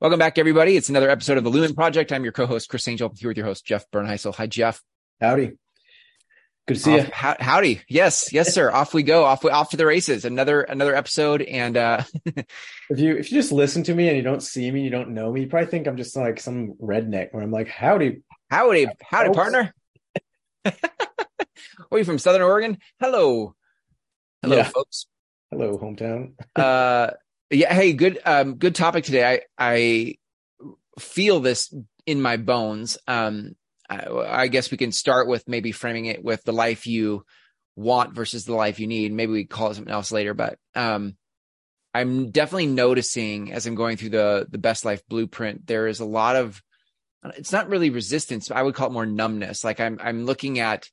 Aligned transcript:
Welcome 0.00 0.18
back, 0.18 0.38
everybody. 0.38 0.76
It's 0.76 0.88
another 0.88 1.08
episode 1.08 1.38
of 1.38 1.44
the 1.44 1.50
Lumen 1.50 1.72
Project. 1.74 2.12
I'm 2.12 2.24
your 2.24 2.32
co-host, 2.32 2.68
Chris 2.68 2.86
Angel, 2.88 3.14
here 3.16 3.30
with 3.30 3.36
your 3.36 3.46
host, 3.46 3.64
Jeff 3.64 3.88
Bernheisel. 3.92 4.34
Hi, 4.34 4.48
Jeff. 4.48 4.82
Howdy. 5.20 5.52
Good 6.66 6.74
to 6.74 6.80
see 6.80 6.98
off, 6.98 7.06
you. 7.06 7.12
How, 7.12 7.36
howdy. 7.38 7.80
Yes, 7.88 8.32
yes, 8.32 8.52
sir. 8.52 8.72
off 8.72 8.92
we 8.92 9.04
go. 9.04 9.24
Off 9.24 9.44
we 9.44 9.50
off 9.50 9.70
to 9.70 9.76
the 9.76 9.86
races. 9.86 10.24
Another 10.24 10.62
another 10.62 10.96
episode. 10.96 11.42
And 11.42 11.76
uh 11.76 12.02
if 12.26 12.98
you 12.98 13.16
if 13.16 13.30
you 13.30 13.38
just 13.38 13.52
listen 13.52 13.84
to 13.84 13.94
me 13.94 14.08
and 14.08 14.16
you 14.16 14.24
don't 14.24 14.42
see 14.42 14.68
me, 14.68 14.82
you 14.82 14.90
don't 14.90 15.10
know 15.10 15.30
me, 15.30 15.42
you 15.42 15.46
probably 15.46 15.68
think 15.68 15.86
I'm 15.86 15.96
just 15.96 16.16
like 16.16 16.40
some 16.40 16.74
redneck 16.82 17.32
where 17.32 17.42
I'm 17.42 17.52
like, 17.52 17.68
howdy. 17.68 18.22
Howdy, 18.50 18.88
howdy, 19.00 19.30
partner. 19.30 19.72
are 20.64 21.98
you 21.98 22.04
from 22.04 22.18
Southern 22.18 22.42
Oregon? 22.42 22.78
Hello. 22.98 23.54
Hello, 24.42 24.56
yeah. 24.56 24.64
folks. 24.64 25.06
Hello, 25.52 25.78
hometown. 25.78 26.32
uh 26.56 27.12
yeah 27.54 27.72
hey 27.72 27.92
good 27.92 28.18
um 28.24 28.56
good 28.56 28.74
topic 28.74 29.04
today. 29.04 29.24
I 29.24 29.40
i 29.58 30.14
feel 30.98 31.40
this 31.40 31.74
in 32.06 32.20
my 32.20 32.36
bones. 32.36 32.98
Um 33.06 33.56
I, 33.88 34.06
I, 34.08 34.46
guess 34.48 34.70
we 34.70 34.78
can 34.78 34.92
start 34.92 35.28
with 35.28 35.46
maybe 35.46 35.70
framing 35.70 36.06
it 36.06 36.24
with 36.24 36.42
the 36.44 36.54
life 36.54 36.86
you 36.86 37.26
want 37.76 38.14
versus 38.14 38.46
the 38.46 38.54
life 38.54 38.80
you 38.80 38.86
need. 38.86 39.12
Maybe 39.12 39.32
we 39.32 39.44
call 39.44 39.70
it 39.70 39.74
something 39.74 39.92
else 39.92 40.10
later 40.10 40.34
but 40.34 40.58
um 40.74 41.16
i'm 41.92 42.30
definitely 42.30 42.66
noticing 42.66 43.52
as 43.52 43.66
i'm 43.66 43.74
going 43.74 43.96
through 43.96 44.08
the 44.10 44.46
the 44.50 44.58
best 44.58 44.84
life 44.84 45.06
blueprint 45.08 45.66
there 45.66 45.86
is 45.86 46.00
a 46.00 46.04
lot 46.04 46.34
of 46.34 46.60
it's 47.36 47.52
not 47.52 47.68
really 47.68 47.90
resistance 47.90 48.50
i 48.50 48.60
would 48.60 48.74
call 48.74 48.88
it 48.88 48.92
more 48.92 49.06
numbness. 49.06 49.64
Like 49.64 49.80
i'm 49.80 49.98
i'm 50.02 50.26
looking 50.26 50.58
at 50.58 50.88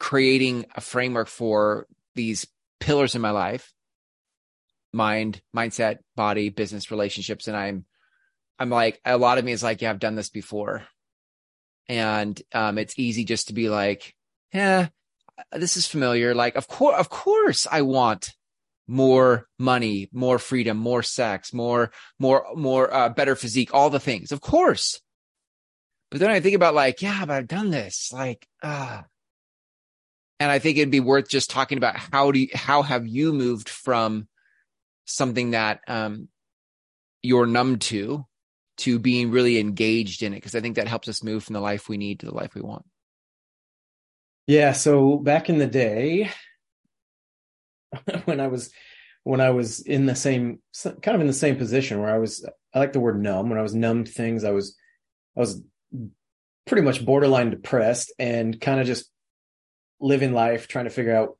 creating 0.00 0.66
a 0.74 0.80
framework 0.80 1.28
for 1.28 1.86
these 2.14 2.46
pillars 2.80 3.14
in 3.14 3.22
my 3.22 3.30
life 3.30 3.73
mind, 4.94 5.42
mindset, 5.54 5.98
body, 6.16 6.48
business, 6.48 6.90
relationships. 6.90 7.48
And 7.48 7.56
I'm, 7.56 7.84
I'm 8.58 8.70
like, 8.70 9.00
a 9.04 9.18
lot 9.18 9.38
of 9.38 9.44
me 9.44 9.52
is 9.52 9.62
like, 9.62 9.82
yeah, 9.82 9.90
I've 9.90 9.98
done 9.98 10.14
this 10.14 10.30
before. 10.30 10.84
And, 11.88 12.40
um, 12.54 12.78
it's 12.78 12.98
easy 12.98 13.24
just 13.24 13.48
to 13.48 13.52
be 13.52 13.68
like, 13.68 14.14
yeah, 14.52 14.88
this 15.52 15.76
is 15.76 15.86
familiar. 15.86 16.34
Like, 16.34 16.56
of 16.56 16.68
course, 16.68 16.98
of 16.98 17.10
course 17.10 17.66
I 17.70 17.82
want 17.82 18.32
more 18.86 19.46
money, 19.58 20.08
more 20.12 20.38
freedom, 20.38 20.76
more 20.76 21.02
sex, 21.02 21.52
more, 21.52 21.90
more, 22.18 22.46
more, 22.54 22.92
uh, 22.92 23.08
better 23.08 23.34
physique, 23.34 23.74
all 23.74 23.90
the 23.90 24.00
things, 24.00 24.30
of 24.32 24.40
course. 24.40 25.00
But 26.10 26.20
then 26.20 26.30
I 26.30 26.40
think 26.40 26.54
about 26.54 26.74
like, 26.74 27.02
yeah, 27.02 27.24
but 27.24 27.34
I've 27.34 27.48
done 27.48 27.70
this. 27.70 28.12
Like, 28.12 28.46
ah. 28.62 29.04
And 30.38 30.50
I 30.50 30.58
think 30.58 30.78
it'd 30.78 30.90
be 30.90 31.00
worth 31.00 31.28
just 31.28 31.50
talking 31.50 31.78
about 31.78 31.96
how 31.96 32.30
do 32.30 32.38
you, 32.38 32.48
how 32.54 32.82
have 32.82 33.06
you 33.06 33.32
moved 33.32 33.68
from 33.68 34.28
something 35.04 35.52
that 35.52 35.80
um, 35.88 36.28
you're 37.22 37.46
numb 37.46 37.78
to 37.78 38.24
to 38.76 38.98
being 38.98 39.30
really 39.30 39.58
engaged 39.58 40.22
in 40.22 40.32
it 40.32 40.36
because 40.36 40.54
i 40.54 40.60
think 40.60 40.76
that 40.76 40.88
helps 40.88 41.08
us 41.08 41.22
move 41.22 41.44
from 41.44 41.54
the 41.54 41.60
life 41.60 41.88
we 41.88 41.96
need 41.96 42.20
to 42.20 42.26
the 42.26 42.34
life 42.34 42.54
we 42.54 42.60
want. 42.60 42.84
Yeah 44.46 44.72
so 44.72 45.16
back 45.16 45.48
in 45.48 45.58
the 45.58 45.66
day 45.66 46.30
when 48.24 48.40
i 48.40 48.48
was 48.48 48.70
when 49.22 49.40
i 49.40 49.50
was 49.50 49.80
in 49.80 50.06
the 50.06 50.14
same 50.14 50.58
kind 50.82 51.14
of 51.14 51.20
in 51.20 51.26
the 51.26 51.32
same 51.32 51.56
position 51.56 52.00
where 52.00 52.12
i 52.12 52.18
was 52.18 52.46
i 52.74 52.78
like 52.78 52.92
the 52.92 53.00
word 53.00 53.20
numb. 53.20 53.48
When 53.48 53.58
i 53.58 53.62
was 53.62 53.74
numb 53.74 54.04
to 54.04 54.10
things 54.10 54.44
i 54.44 54.50
was 54.50 54.76
i 55.36 55.40
was 55.40 55.62
pretty 56.66 56.82
much 56.82 57.04
borderline 57.04 57.50
depressed 57.50 58.12
and 58.18 58.60
kind 58.60 58.80
of 58.80 58.86
just 58.86 59.10
living 60.00 60.32
life 60.32 60.68
trying 60.68 60.84
to 60.84 60.90
figure 60.90 61.14
out 61.14 61.38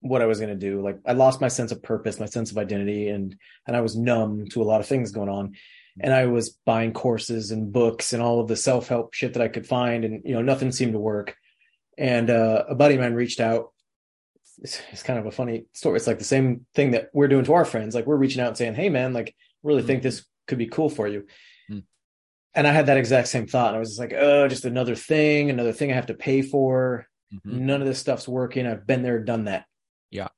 what 0.00 0.22
I 0.22 0.26
was 0.26 0.38
going 0.38 0.50
to 0.50 0.56
do. 0.56 0.82
Like 0.82 0.98
I 1.06 1.12
lost 1.12 1.40
my 1.40 1.48
sense 1.48 1.72
of 1.72 1.82
purpose, 1.82 2.20
my 2.20 2.26
sense 2.26 2.50
of 2.50 2.58
identity, 2.58 3.08
and 3.08 3.36
and 3.66 3.76
I 3.76 3.80
was 3.80 3.96
numb 3.96 4.46
to 4.50 4.62
a 4.62 4.64
lot 4.64 4.80
of 4.80 4.86
things 4.86 5.12
going 5.12 5.28
on. 5.28 5.54
And 6.00 6.14
I 6.14 6.26
was 6.26 6.50
buying 6.50 6.92
courses 6.92 7.50
and 7.50 7.72
books 7.72 8.12
and 8.12 8.22
all 8.22 8.40
of 8.40 8.46
the 8.46 8.56
self 8.56 8.88
help 8.88 9.14
shit 9.14 9.34
that 9.34 9.42
I 9.42 9.48
could 9.48 9.66
find, 9.66 10.04
and 10.04 10.22
you 10.24 10.34
know 10.34 10.42
nothing 10.42 10.72
seemed 10.72 10.92
to 10.92 10.98
work. 10.98 11.36
And 11.96 12.30
uh, 12.30 12.64
a 12.68 12.74
buddy 12.74 12.94
of 12.94 13.00
mine 13.00 13.14
reached 13.14 13.40
out. 13.40 13.72
It's, 14.60 14.80
it's, 14.90 15.02
kind 15.02 15.18
of 15.18 15.26
a 15.26 15.30
funny 15.30 15.66
story. 15.72 15.96
It's 15.96 16.06
like 16.06 16.18
the 16.18 16.24
same 16.24 16.66
thing 16.74 16.92
that 16.92 17.10
we're 17.12 17.28
doing 17.28 17.44
to 17.44 17.54
our 17.54 17.64
friends. 17.64 17.94
Like 17.94 18.06
we're 18.06 18.16
reaching 18.16 18.40
out 18.40 18.48
and 18.48 18.56
saying, 18.56 18.74
"Hey, 18.74 18.88
man, 18.88 19.12
like 19.12 19.34
really 19.64 19.82
think 19.82 20.02
this 20.02 20.24
could 20.46 20.58
be 20.58 20.66
cool 20.66 20.88
for 20.88 21.08
you." 21.08 21.26
Mm. 21.70 21.82
And 22.54 22.66
I 22.66 22.72
had 22.72 22.86
that 22.86 22.96
exact 22.96 23.28
same 23.28 23.48
thought. 23.48 23.68
And 23.68 23.76
I 23.76 23.80
was 23.80 23.90
just 23.90 24.00
like, 24.00 24.14
"Oh, 24.16 24.46
just 24.46 24.64
another 24.64 24.94
thing, 24.94 25.50
another 25.50 25.72
thing 25.72 25.90
I 25.90 25.96
have 25.96 26.06
to 26.06 26.14
pay 26.14 26.42
for." 26.42 27.08
Mm-hmm. 27.34 27.66
None 27.66 27.80
of 27.80 27.86
this 27.86 27.98
stuff's 27.98 28.28
working. 28.28 28.66
I've 28.66 28.86
been 28.86 29.02
there, 29.02 29.18
done 29.18 29.44
that. 29.44 29.64
Yeah. 30.10 30.28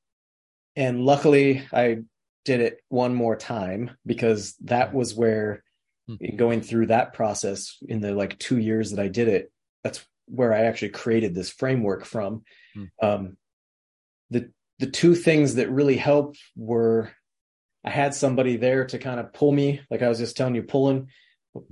And 0.76 1.04
luckily, 1.04 1.62
I 1.72 1.98
did 2.44 2.60
it 2.60 2.80
one 2.88 3.14
more 3.14 3.36
time 3.36 3.92
because 4.06 4.54
that 4.64 4.94
was 4.94 5.14
where 5.14 5.62
mm-hmm. 6.08 6.36
going 6.36 6.62
through 6.62 6.86
that 6.86 7.12
process 7.12 7.76
in 7.86 8.00
the 8.00 8.14
like 8.14 8.38
two 8.38 8.58
years 8.58 8.90
that 8.90 9.00
I 9.00 9.08
did 9.08 9.28
it, 9.28 9.52
that's 9.84 10.04
where 10.26 10.54
I 10.54 10.62
actually 10.62 10.90
created 10.90 11.34
this 11.34 11.50
framework 11.50 12.04
from. 12.04 12.42
Mm-hmm. 12.76 13.06
Um, 13.06 13.36
the 14.30 14.50
the 14.78 14.86
two 14.86 15.14
things 15.14 15.56
that 15.56 15.70
really 15.70 15.96
helped 15.96 16.38
were 16.56 17.10
I 17.84 17.90
had 17.90 18.14
somebody 18.14 18.56
there 18.56 18.86
to 18.86 18.98
kind 18.98 19.20
of 19.20 19.32
pull 19.32 19.52
me, 19.52 19.80
like 19.90 20.02
I 20.02 20.08
was 20.08 20.18
just 20.18 20.36
telling 20.36 20.54
you, 20.54 20.62
pulling 20.62 21.08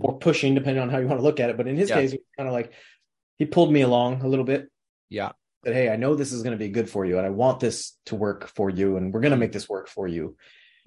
or 0.01 0.19
pushing, 0.19 0.55
depending 0.55 0.83
on 0.83 0.91
how 0.91 0.99
you 0.99 1.07
want 1.07 1.21
to 1.21 1.25
look 1.25 1.41
at 1.41 1.51
it. 1.51 1.57
But 1.57 1.69
in 1.69 1.77
his 1.77 1.89
yeah. 1.89 1.97
case, 1.97 2.17
kind 2.37 2.49
of 2.49 2.53
like 2.53 2.73
he 3.39 3.47
pulled 3.47 3.73
me 3.73 3.83
along 3.83 4.23
a 4.23 4.29
little 4.29 4.45
bit. 4.45 4.69
Yeah 5.09 5.33
that 5.69 5.75
hey 5.75 5.91
i 5.91 5.97
know 5.97 6.15
this 6.15 6.33
is 6.33 6.43
going 6.43 6.57
to 6.57 6.59
be 6.59 6.69
good 6.69 6.89
for 6.89 7.05
you 7.05 7.19
and 7.19 7.27
i 7.27 7.31
want 7.31 7.61
this 7.61 7.97
to 8.07 8.17
work 8.17 8.49
for 8.55 8.71
you 8.71 8.97
and 8.97 9.13
we're 9.13 9.21
going 9.21 9.33
to 9.33 9.37
make 9.37 9.53
this 9.53 9.69
work 9.69 9.89
for 9.89 10.09
you 10.09 10.37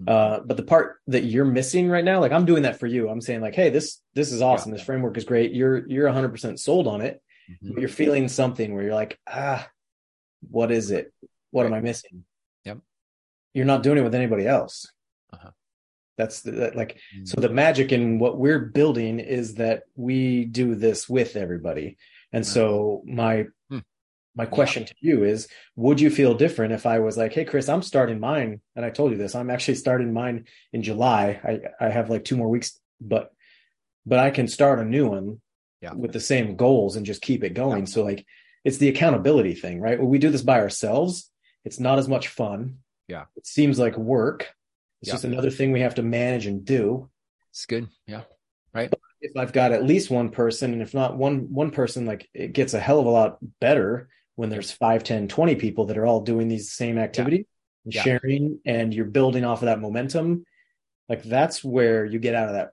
mm-hmm. 0.01 0.09
uh, 0.09 0.39
but 0.45 0.57
the 0.57 0.63
part 0.63 0.99
that 1.07 1.23
you're 1.23 1.45
missing 1.45 1.89
right 1.89 2.03
now 2.03 2.19
like 2.19 2.31
i'm 2.31 2.45
doing 2.45 2.63
that 2.63 2.79
for 2.79 2.87
you 2.87 3.09
i'm 3.09 3.21
saying 3.21 3.41
like 3.41 3.55
hey 3.55 3.69
this 3.69 4.01
this 4.13 4.31
is 4.31 4.41
awesome 4.41 4.71
yeah. 4.71 4.77
this 4.77 4.85
framework 4.85 5.15
is 5.17 5.23
great 5.23 5.53
you're 5.53 5.87
you're 5.87 6.09
100% 6.09 6.59
sold 6.59 6.87
on 6.87 7.01
it 7.01 7.21
mm-hmm. 7.49 7.73
but 7.73 7.79
you're 7.79 7.89
feeling 7.89 8.27
something 8.27 8.73
where 8.73 8.83
you're 8.83 8.95
like 8.95 9.19
ah 9.27 9.67
what 10.49 10.71
is 10.71 10.91
it 10.91 11.13
what 11.51 11.63
right. 11.63 11.71
am 11.71 11.73
i 11.73 11.79
missing 11.79 12.23
yep 12.65 12.79
you're 13.53 13.65
not 13.65 13.83
doing 13.83 13.97
it 13.97 14.03
with 14.03 14.15
anybody 14.15 14.47
else 14.47 14.91
uh-huh. 15.31 15.51
that's 16.17 16.41
the, 16.41 16.51
that, 16.51 16.75
like 16.75 16.99
mm-hmm. 17.15 17.25
so 17.25 17.39
the 17.39 17.49
magic 17.49 17.91
in 17.91 18.17
what 18.17 18.37
we're 18.37 18.59
building 18.59 19.19
is 19.19 19.55
that 19.55 19.83
we 19.95 20.45
do 20.45 20.73
this 20.73 21.07
with 21.07 21.35
everybody 21.35 21.97
and 22.33 22.43
uh-huh. 22.43 22.53
so 22.53 23.03
my 23.05 23.45
my 24.35 24.45
question 24.45 24.83
yeah. 24.83 24.87
to 24.87 24.95
you 25.01 25.23
is 25.23 25.47
would 25.75 25.99
you 25.99 26.09
feel 26.09 26.33
different 26.33 26.73
if 26.73 26.85
i 26.85 26.99
was 26.99 27.17
like 27.17 27.33
hey 27.33 27.43
chris 27.43 27.67
i'm 27.67 27.81
starting 27.81 28.19
mine 28.19 28.61
and 28.75 28.85
i 28.85 28.89
told 28.89 29.11
you 29.11 29.17
this 29.17 29.35
i'm 29.35 29.49
actually 29.49 29.75
starting 29.75 30.13
mine 30.13 30.45
in 30.71 30.83
july. 30.83 31.39
I 31.43 31.85
i 31.85 31.89
have 31.89 32.09
like 32.09 32.23
two 32.23 32.37
more 32.37 32.49
weeks 32.49 32.79
but 33.01 33.33
but 34.05 34.19
i 34.19 34.29
can 34.29 34.47
start 34.47 34.79
a 34.79 34.85
new 34.85 35.09
one 35.09 35.41
yeah. 35.81 35.93
with 35.93 36.13
the 36.13 36.19
same 36.19 36.55
goals 36.55 36.95
and 36.95 37.05
just 37.05 37.21
keep 37.21 37.43
it 37.43 37.53
going. 37.53 37.79
Yeah. 37.79 37.91
so 37.91 38.03
like 38.03 38.25
it's 38.63 38.77
the 38.77 38.89
accountability 38.89 39.55
thing 39.55 39.81
right? 39.81 39.99
When 39.99 40.09
we 40.09 40.19
do 40.19 40.29
this 40.29 40.43
by 40.43 40.59
ourselves. 40.59 41.27
It's 41.63 41.79
not 41.79 41.99
as 41.99 42.07
much 42.07 42.27
fun. 42.27 42.79
Yeah. 43.07 43.25
It 43.35 43.45
seems 43.45 43.77
like 43.77 43.95
work. 43.95 44.51
It's 45.01 45.11
just 45.11 45.25
another 45.25 45.51
thing 45.51 45.71
we 45.71 45.81
have 45.81 45.95
to 45.95 46.01
manage 46.01 46.47
and 46.47 46.65
do. 46.65 47.09
It's 47.51 47.67
good. 47.67 47.87
Yeah. 48.07 48.23
Right? 48.73 48.89
But 48.89 48.99
if 49.23 49.37
i've 49.37 49.53
got 49.53 49.71
at 49.71 49.83
least 49.83 50.09
one 50.09 50.29
person 50.29 50.73
and 50.73 50.81
if 50.81 50.95
not 50.95 51.15
one 51.15 51.53
one 51.53 51.69
person 51.69 52.07
like 52.07 52.27
it 52.33 52.53
gets 52.53 52.73
a 52.73 52.79
hell 52.79 52.99
of 52.99 53.05
a 53.05 53.09
lot 53.09 53.37
better 53.59 54.09
when 54.35 54.49
there's 54.49 54.71
5 54.71 55.03
10 55.03 55.27
20 55.27 55.55
people 55.55 55.85
that 55.85 55.97
are 55.97 56.05
all 56.05 56.21
doing 56.21 56.47
these 56.47 56.71
same 56.71 56.97
activity 56.97 57.47
yeah. 57.85 58.03
sharing 58.03 58.59
and 58.65 58.93
you're 58.93 59.05
building 59.05 59.43
off 59.43 59.61
of 59.61 59.65
that 59.65 59.79
momentum 59.79 60.45
like 61.09 61.23
that's 61.23 61.63
where 61.63 62.05
you 62.05 62.19
get 62.19 62.35
out 62.35 62.47
of 62.47 62.53
that 62.53 62.71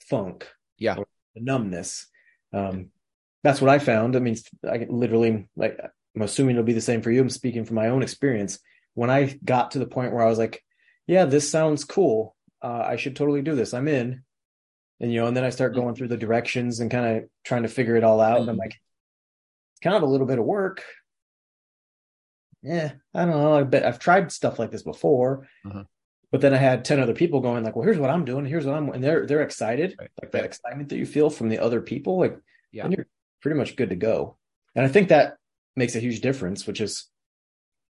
funk 0.00 0.48
yeah. 0.78 0.96
the 1.34 1.40
numbness. 1.40 2.06
Um 2.52 2.90
that's 3.44 3.60
what 3.60 3.70
i 3.70 3.78
found. 3.78 4.16
I 4.16 4.20
mean 4.20 4.36
i 4.68 4.86
literally 4.88 5.46
like 5.56 5.78
i'm 6.16 6.22
assuming 6.22 6.56
it'll 6.56 6.64
be 6.64 6.72
the 6.72 6.80
same 6.80 7.02
for 7.02 7.10
you. 7.10 7.20
I'm 7.20 7.30
speaking 7.30 7.64
from 7.64 7.76
my 7.76 7.88
own 7.88 8.02
experience. 8.02 8.58
When 8.94 9.10
i 9.10 9.38
got 9.44 9.72
to 9.72 9.78
the 9.78 9.86
point 9.86 10.12
where 10.12 10.24
i 10.24 10.28
was 10.28 10.38
like 10.38 10.62
yeah 11.06 11.24
this 11.24 11.48
sounds 11.48 11.84
cool. 11.84 12.36
Uh, 12.60 12.84
i 12.86 12.96
should 12.96 13.16
totally 13.16 13.42
do 13.42 13.54
this. 13.54 13.74
I'm 13.74 13.88
in. 13.88 14.22
And 15.00 15.12
you 15.12 15.20
know 15.20 15.26
and 15.26 15.36
then 15.36 15.44
i 15.44 15.50
start 15.50 15.72
mm-hmm. 15.72 15.82
going 15.82 15.94
through 15.94 16.08
the 16.08 16.16
directions 16.16 16.80
and 16.80 16.90
kind 16.90 17.16
of 17.16 17.28
trying 17.44 17.62
to 17.62 17.68
figure 17.68 17.96
it 17.96 18.04
all 18.04 18.20
out 18.20 18.34
mm-hmm. 18.34 18.42
and 18.42 18.50
i'm 18.50 18.56
like 18.56 18.80
kind 19.82 19.96
of 19.96 20.02
a 20.02 20.06
little 20.06 20.26
bit 20.26 20.38
of 20.38 20.44
work. 20.44 20.84
Yeah, 22.62 22.92
I 23.14 23.24
don't 23.24 23.30
know. 23.30 23.58
I 23.58 23.64
bet 23.64 23.84
I've 23.84 23.98
tried 23.98 24.30
stuff 24.30 24.58
like 24.58 24.70
this 24.70 24.84
before, 24.84 25.48
uh-huh. 25.66 25.84
but 26.30 26.40
then 26.40 26.54
I 26.54 26.58
had 26.58 26.84
ten 26.84 27.00
other 27.00 27.14
people 27.14 27.40
going 27.40 27.64
like, 27.64 27.74
"Well, 27.74 27.84
here's 27.84 27.98
what 27.98 28.10
I'm 28.10 28.24
doing. 28.24 28.44
Here's 28.44 28.64
what 28.64 28.76
I'm," 28.76 28.88
and 28.90 29.02
they're 29.02 29.26
they're 29.26 29.42
excited, 29.42 29.96
right. 29.98 30.10
like 30.20 30.30
that 30.32 30.44
excitement 30.44 30.90
that 30.90 30.98
you 30.98 31.06
feel 31.06 31.28
from 31.28 31.48
the 31.48 31.58
other 31.58 31.80
people. 31.80 32.18
Like, 32.18 32.38
yeah, 32.70 32.86
you're 32.88 33.06
pretty 33.40 33.58
much 33.58 33.74
good 33.76 33.90
to 33.90 33.96
go. 33.96 34.36
And 34.74 34.84
I 34.84 34.88
think 34.88 35.08
that 35.08 35.36
makes 35.74 35.96
a 35.96 36.00
huge 36.00 36.20
difference, 36.20 36.66
which 36.66 36.80
is 36.80 37.08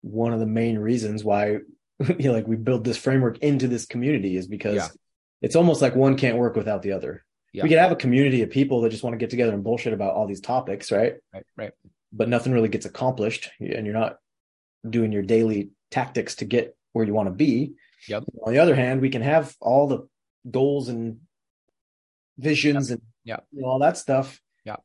one 0.00 0.32
of 0.32 0.40
the 0.40 0.46
main 0.46 0.78
reasons 0.78 1.22
why 1.22 1.58
you 2.18 2.28
know, 2.28 2.32
like 2.32 2.46
we 2.46 2.56
build 2.56 2.84
this 2.84 2.96
framework 2.96 3.38
into 3.38 3.68
this 3.68 3.86
community 3.86 4.36
is 4.36 4.46
because 4.46 4.76
yeah. 4.76 4.88
it's 5.40 5.56
almost 5.56 5.82
like 5.82 5.94
one 5.94 6.16
can't 6.16 6.38
work 6.38 6.56
without 6.56 6.82
the 6.82 6.92
other. 6.92 7.24
Yeah. 7.52 7.64
We 7.64 7.68
could 7.68 7.78
have 7.78 7.92
a 7.92 7.96
community 7.96 8.42
of 8.42 8.50
people 8.50 8.80
that 8.80 8.90
just 8.90 9.02
want 9.02 9.12
to 9.14 9.18
get 9.18 9.30
together 9.30 9.52
and 9.52 9.62
bullshit 9.62 9.92
about 9.92 10.14
all 10.14 10.26
these 10.26 10.40
topics, 10.40 10.90
right? 10.90 11.16
Right, 11.34 11.44
right. 11.56 11.72
But 12.12 12.28
nothing 12.28 12.52
really 12.52 12.68
gets 12.68 12.86
accomplished, 12.86 13.50
and 13.60 13.84
you're 13.86 13.94
not 13.94 14.18
doing 14.88 15.12
your 15.12 15.22
daily 15.22 15.70
tactics 15.90 16.36
to 16.36 16.44
get 16.44 16.76
where 16.92 17.04
you 17.04 17.12
want 17.14 17.28
to 17.28 17.34
be. 17.34 17.74
Yep. 18.08 18.24
On 18.46 18.52
the 18.52 18.58
other 18.58 18.74
hand, 18.74 19.00
we 19.00 19.10
can 19.10 19.22
have 19.22 19.54
all 19.60 19.86
the 19.86 20.08
goals 20.50 20.88
and 20.88 21.20
visions 22.38 22.90
and 22.90 23.00
Yeah. 23.24 23.40
you 23.52 23.62
know, 23.62 23.68
all 23.68 23.78
that 23.80 23.96
stuff. 23.96 24.40
Yeah. 24.64 24.76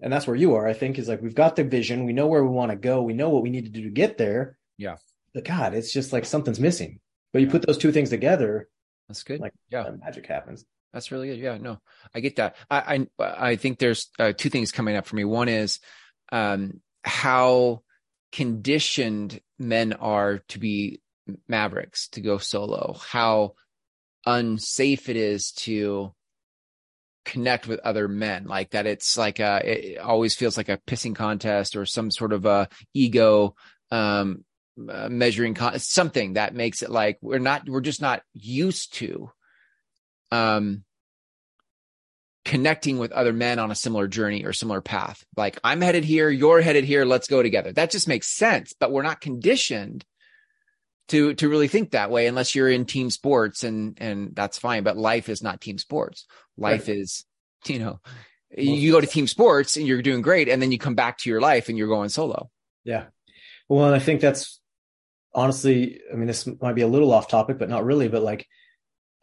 And 0.00 0.12
that's 0.12 0.26
where 0.26 0.36
you 0.36 0.54
are, 0.56 0.66
I 0.66 0.74
think, 0.74 0.98
is 0.98 1.08
like 1.08 1.22
we've 1.22 1.34
got 1.34 1.56
the 1.56 1.64
vision, 1.64 2.04
we 2.04 2.12
know 2.12 2.26
where 2.26 2.44
we 2.44 2.50
want 2.50 2.70
to 2.70 2.76
go, 2.76 3.02
we 3.02 3.14
know 3.14 3.30
what 3.30 3.42
we 3.42 3.50
need 3.50 3.64
to 3.64 3.70
do 3.70 3.82
to 3.84 3.90
get 3.90 4.18
there. 4.18 4.58
Yeah. 4.76 4.96
But 5.34 5.44
God, 5.44 5.74
it's 5.74 5.92
just 5.92 6.12
like 6.12 6.24
something's 6.24 6.60
missing. 6.60 7.00
But 7.32 7.40
you 7.40 7.46
Yeah. 7.46 7.52
put 7.52 7.66
those 7.66 7.78
two 7.78 7.92
things 7.92 8.10
together, 8.10 8.68
That's 9.08 9.22
good. 9.22 9.40
Like, 9.40 9.54
yeah. 9.70 9.90
magic 9.98 10.26
happens. 10.26 10.66
That's 10.92 11.12
really 11.12 11.28
good. 11.28 11.38
Yeah, 11.38 11.58
no, 11.58 11.78
I 12.14 12.20
get 12.20 12.36
that. 12.36 12.56
I 12.70 13.06
I, 13.18 13.50
I 13.50 13.56
think 13.56 13.78
there's 13.78 14.08
uh, 14.18 14.32
two 14.36 14.48
things 14.48 14.72
coming 14.72 14.96
up 14.96 15.06
for 15.06 15.16
me. 15.16 15.24
One 15.24 15.48
is 15.48 15.80
um, 16.32 16.80
how 17.02 17.82
conditioned 18.32 19.40
men 19.58 19.92
are 19.94 20.38
to 20.48 20.58
be 20.58 21.00
mavericks, 21.46 22.08
to 22.08 22.20
go 22.20 22.38
solo. 22.38 22.96
How 22.98 23.54
unsafe 24.26 25.08
it 25.08 25.16
is 25.16 25.52
to 25.52 26.12
connect 27.24 27.68
with 27.68 27.80
other 27.80 28.08
men 28.08 28.44
like 28.44 28.70
that. 28.70 28.86
It's 28.86 29.18
like 29.18 29.38
a, 29.38 29.60
it 29.64 29.98
always 29.98 30.34
feels 30.34 30.56
like 30.56 30.70
a 30.70 30.78
pissing 30.86 31.14
contest 31.14 31.76
or 31.76 31.84
some 31.84 32.10
sort 32.10 32.32
of 32.32 32.46
a 32.46 32.68
ego 32.94 33.54
um, 33.90 34.44
uh, 34.90 35.08
measuring 35.10 35.54
con- 35.54 35.78
something 35.78 36.34
that 36.34 36.54
makes 36.54 36.82
it 36.82 36.90
like 36.90 37.18
we're 37.20 37.38
not 37.38 37.68
we're 37.68 37.80
just 37.80 38.00
not 38.00 38.22
used 38.32 38.94
to 38.94 39.30
um 40.30 40.84
connecting 42.44 42.98
with 42.98 43.12
other 43.12 43.32
men 43.32 43.58
on 43.58 43.70
a 43.70 43.74
similar 43.74 44.08
journey 44.08 44.44
or 44.44 44.52
similar 44.52 44.80
path. 44.80 45.22
Like 45.36 45.58
I'm 45.62 45.80
headed 45.82 46.04
here, 46.04 46.30
you're 46.30 46.62
headed 46.62 46.84
here, 46.84 47.04
let's 47.04 47.28
go 47.28 47.42
together. 47.42 47.72
That 47.72 47.90
just 47.90 48.08
makes 48.08 48.26
sense, 48.28 48.72
but 48.78 48.90
we're 48.90 49.02
not 49.02 49.20
conditioned 49.20 50.04
to 51.08 51.34
to 51.34 51.48
really 51.48 51.68
think 51.68 51.90
that 51.90 52.10
way 52.10 52.26
unless 52.26 52.54
you're 52.54 52.68
in 52.70 52.84
team 52.86 53.10
sports 53.10 53.64
and 53.64 53.98
and 54.00 54.34
that's 54.34 54.58
fine, 54.58 54.82
but 54.82 54.96
life 54.96 55.28
is 55.28 55.42
not 55.42 55.60
team 55.60 55.78
sports. 55.78 56.26
Life 56.56 56.88
Right. 56.88 56.96
is, 56.96 57.24
you 57.66 57.78
know, 57.78 58.00
you 58.56 58.92
go 58.92 59.00
to 59.00 59.06
team 59.06 59.26
sports 59.26 59.76
and 59.76 59.86
you're 59.86 60.02
doing 60.02 60.22
great 60.22 60.48
and 60.48 60.60
then 60.62 60.72
you 60.72 60.78
come 60.78 60.94
back 60.94 61.18
to 61.18 61.30
your 61.30 61.40
life 61.40 61.68
and 61.68 61.76
you're 61.76 61.88
going 61.88 62.08
solo. 62.08 62.50
Yeah. 62.84 63.06
Well, 63.68 63.86
and 63.86 63.94
I 63.94 63.98
think 63.98 64.22
that's 64.22 64.58
honestly, 65.34 66.00
I 66.10 66.16
mean, 66.16 66.26
this 66.26 66.48
might 66.62 66.74
be 66.74 66.82
a 66.82 66.88
little 66.88 67.12
off 67.12 67.28
topic, 67.28 67.58
but 67.58 67.68
not 67.68 67.84
really. 67.84 68.08
But 68.08 68.22
like 68.22 68.46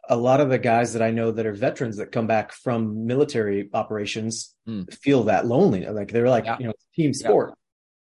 a 0.08 0.16
lot 0.16 0.40
of 0.40 0.48
the 0.48 0.58
guys 0.58 0.92
that 0.92 1.02
I 1.02 1.10
know 1.10 1.30
that 1.32 1.46
are 1.46 1.52
veterans 1.52 1.96
that 1.96 2.12
come 2.12 2.26
back 2.26 2.52
from 2.52 3.06
military 3.06 3.68
operations 3.72 4.54
Mm. 4.68 4.92
feel 4.94 5.24
that 5.24 5.46
lonely. 5.46 5.86
Like 5.86 6.10
they're 6.12 6.28
like, 6.28 6.44
Yeah. 6.44 6.58
you 6.58 6.66
know, 6.66 6.72
team 6.94 7.12
sport. 7.14 7.54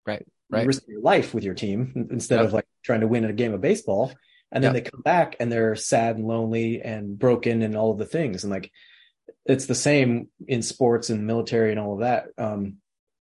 Right, 0.06 0.22
You 0.50 0.58
right. 0.58 0.68
risk 0.68 0.84
your 0.88 1.02
life 1.02 1.34
with 1.34 1.44
your 1.44 1.54
team 1.56 2.08
instead 2.12 2.38
Yep. 2.38 2.46
of 2.46 2.54
like 2.54 2.66
trying 2.84 3.02
to 3.02 3.08
win 3.08 3.26
a 3.26 3.34
game 3.34 3.54
of 3.54 3.62
baseball. 3.62 4.12
And 4.52 4.64
then 4.64 4.74
Yep. 4.74 4.84
they 4.84 4.90
come 4.90 5.02
back 5.02 5.36
and 5.40 5.52
they're 5.52 5.76
sad 5.76 6.18
and 6.18 6.28
lonely 6.28 6.82
and 6.82 7.18
broken 7.18 7.62
and 7.62 7.76
all 7.76 7.92
of 7.92 7.98
the 7.98 8.06
things. 8.06 8.44
And 8.44 8.52
like, 8.52 8.72
it's 9.46 9.66
the 9.66 9.76
same 9.76 10.30
in 10.48 10.62
sports 10.62 11.10
and 11.10 11.26
military 11.28 11.72
and 11.72 11.80
all 11.80 11.94
of 11.94 12.00
that. 12.02 12.28
Um, 12.38 12.78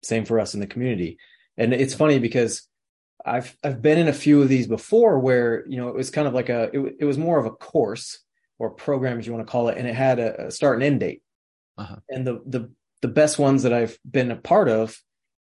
same 0.03 0.25
for 0.25 0.39
us 0.39 0.53
in 0.53 0.59
the 0.61 0.67
community. 0.67 1.17
And 1.57 1.73
it's 1.73 1.93
funny 1.93 2.19
because 2.19 2.67
I've 3.23 3.55
I've 3.63 3.81
been 3.81 3.99
in 3.99 4.07
a 4.07 4.13
few 4.13 4.41
of 4.41 4.49
these 4.49 4.65
before 4.67 5.19
where 5.19 5.63
you 5.67 5.77
know 5.77 5.89
it 5.89 5.95
was 5.95 6.09
kind 6.09 6.27
of 6.27 6.33
like 6.33 6.49
a 6.49 6.69
it, 6.73 6.95
it 7.01 7.05
was 7.05 7.17
more 7.19 7.37
of 7.37 7.45
a 7.45 7.51
course 7.51 8.19
or 8.61 8.69
program 8.69 9.17
as 9.17 9.25
you 9.25 9.33
want 9.33 9.45
to 9.45 9.51
call 9.51 9.69
it, 9.69 9.77
and 9.79 9.87
it 9.87 9.95
had 9.95 10.19
a, 10.19 10.47
a 10.47 10.51
start 10.51 10.75
and 10.75 10.83
end 10.83 10.99
date. 10.99 11.21
Uh-huh. 11.79 11.95
And 12.09 12.27
the 12.27 12.41
the 12.45 12.71
the 13.01 13.07
best 13.07 13.39
ones 13.39 13.63
that 13.63 13.73
I've 13.73 13.97
been 14.09 14.29
a 14.29 14.35
part 14.35 14.69
of, 14.69 14.95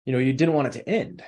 you 0.05 0.13
know, 0.13 0.19
you 0.19 0.33
didn't 0.33 0.55
want 0.55 0.67
it 0.69 0.73
to 0.79 0.89
end, 0.89 1.23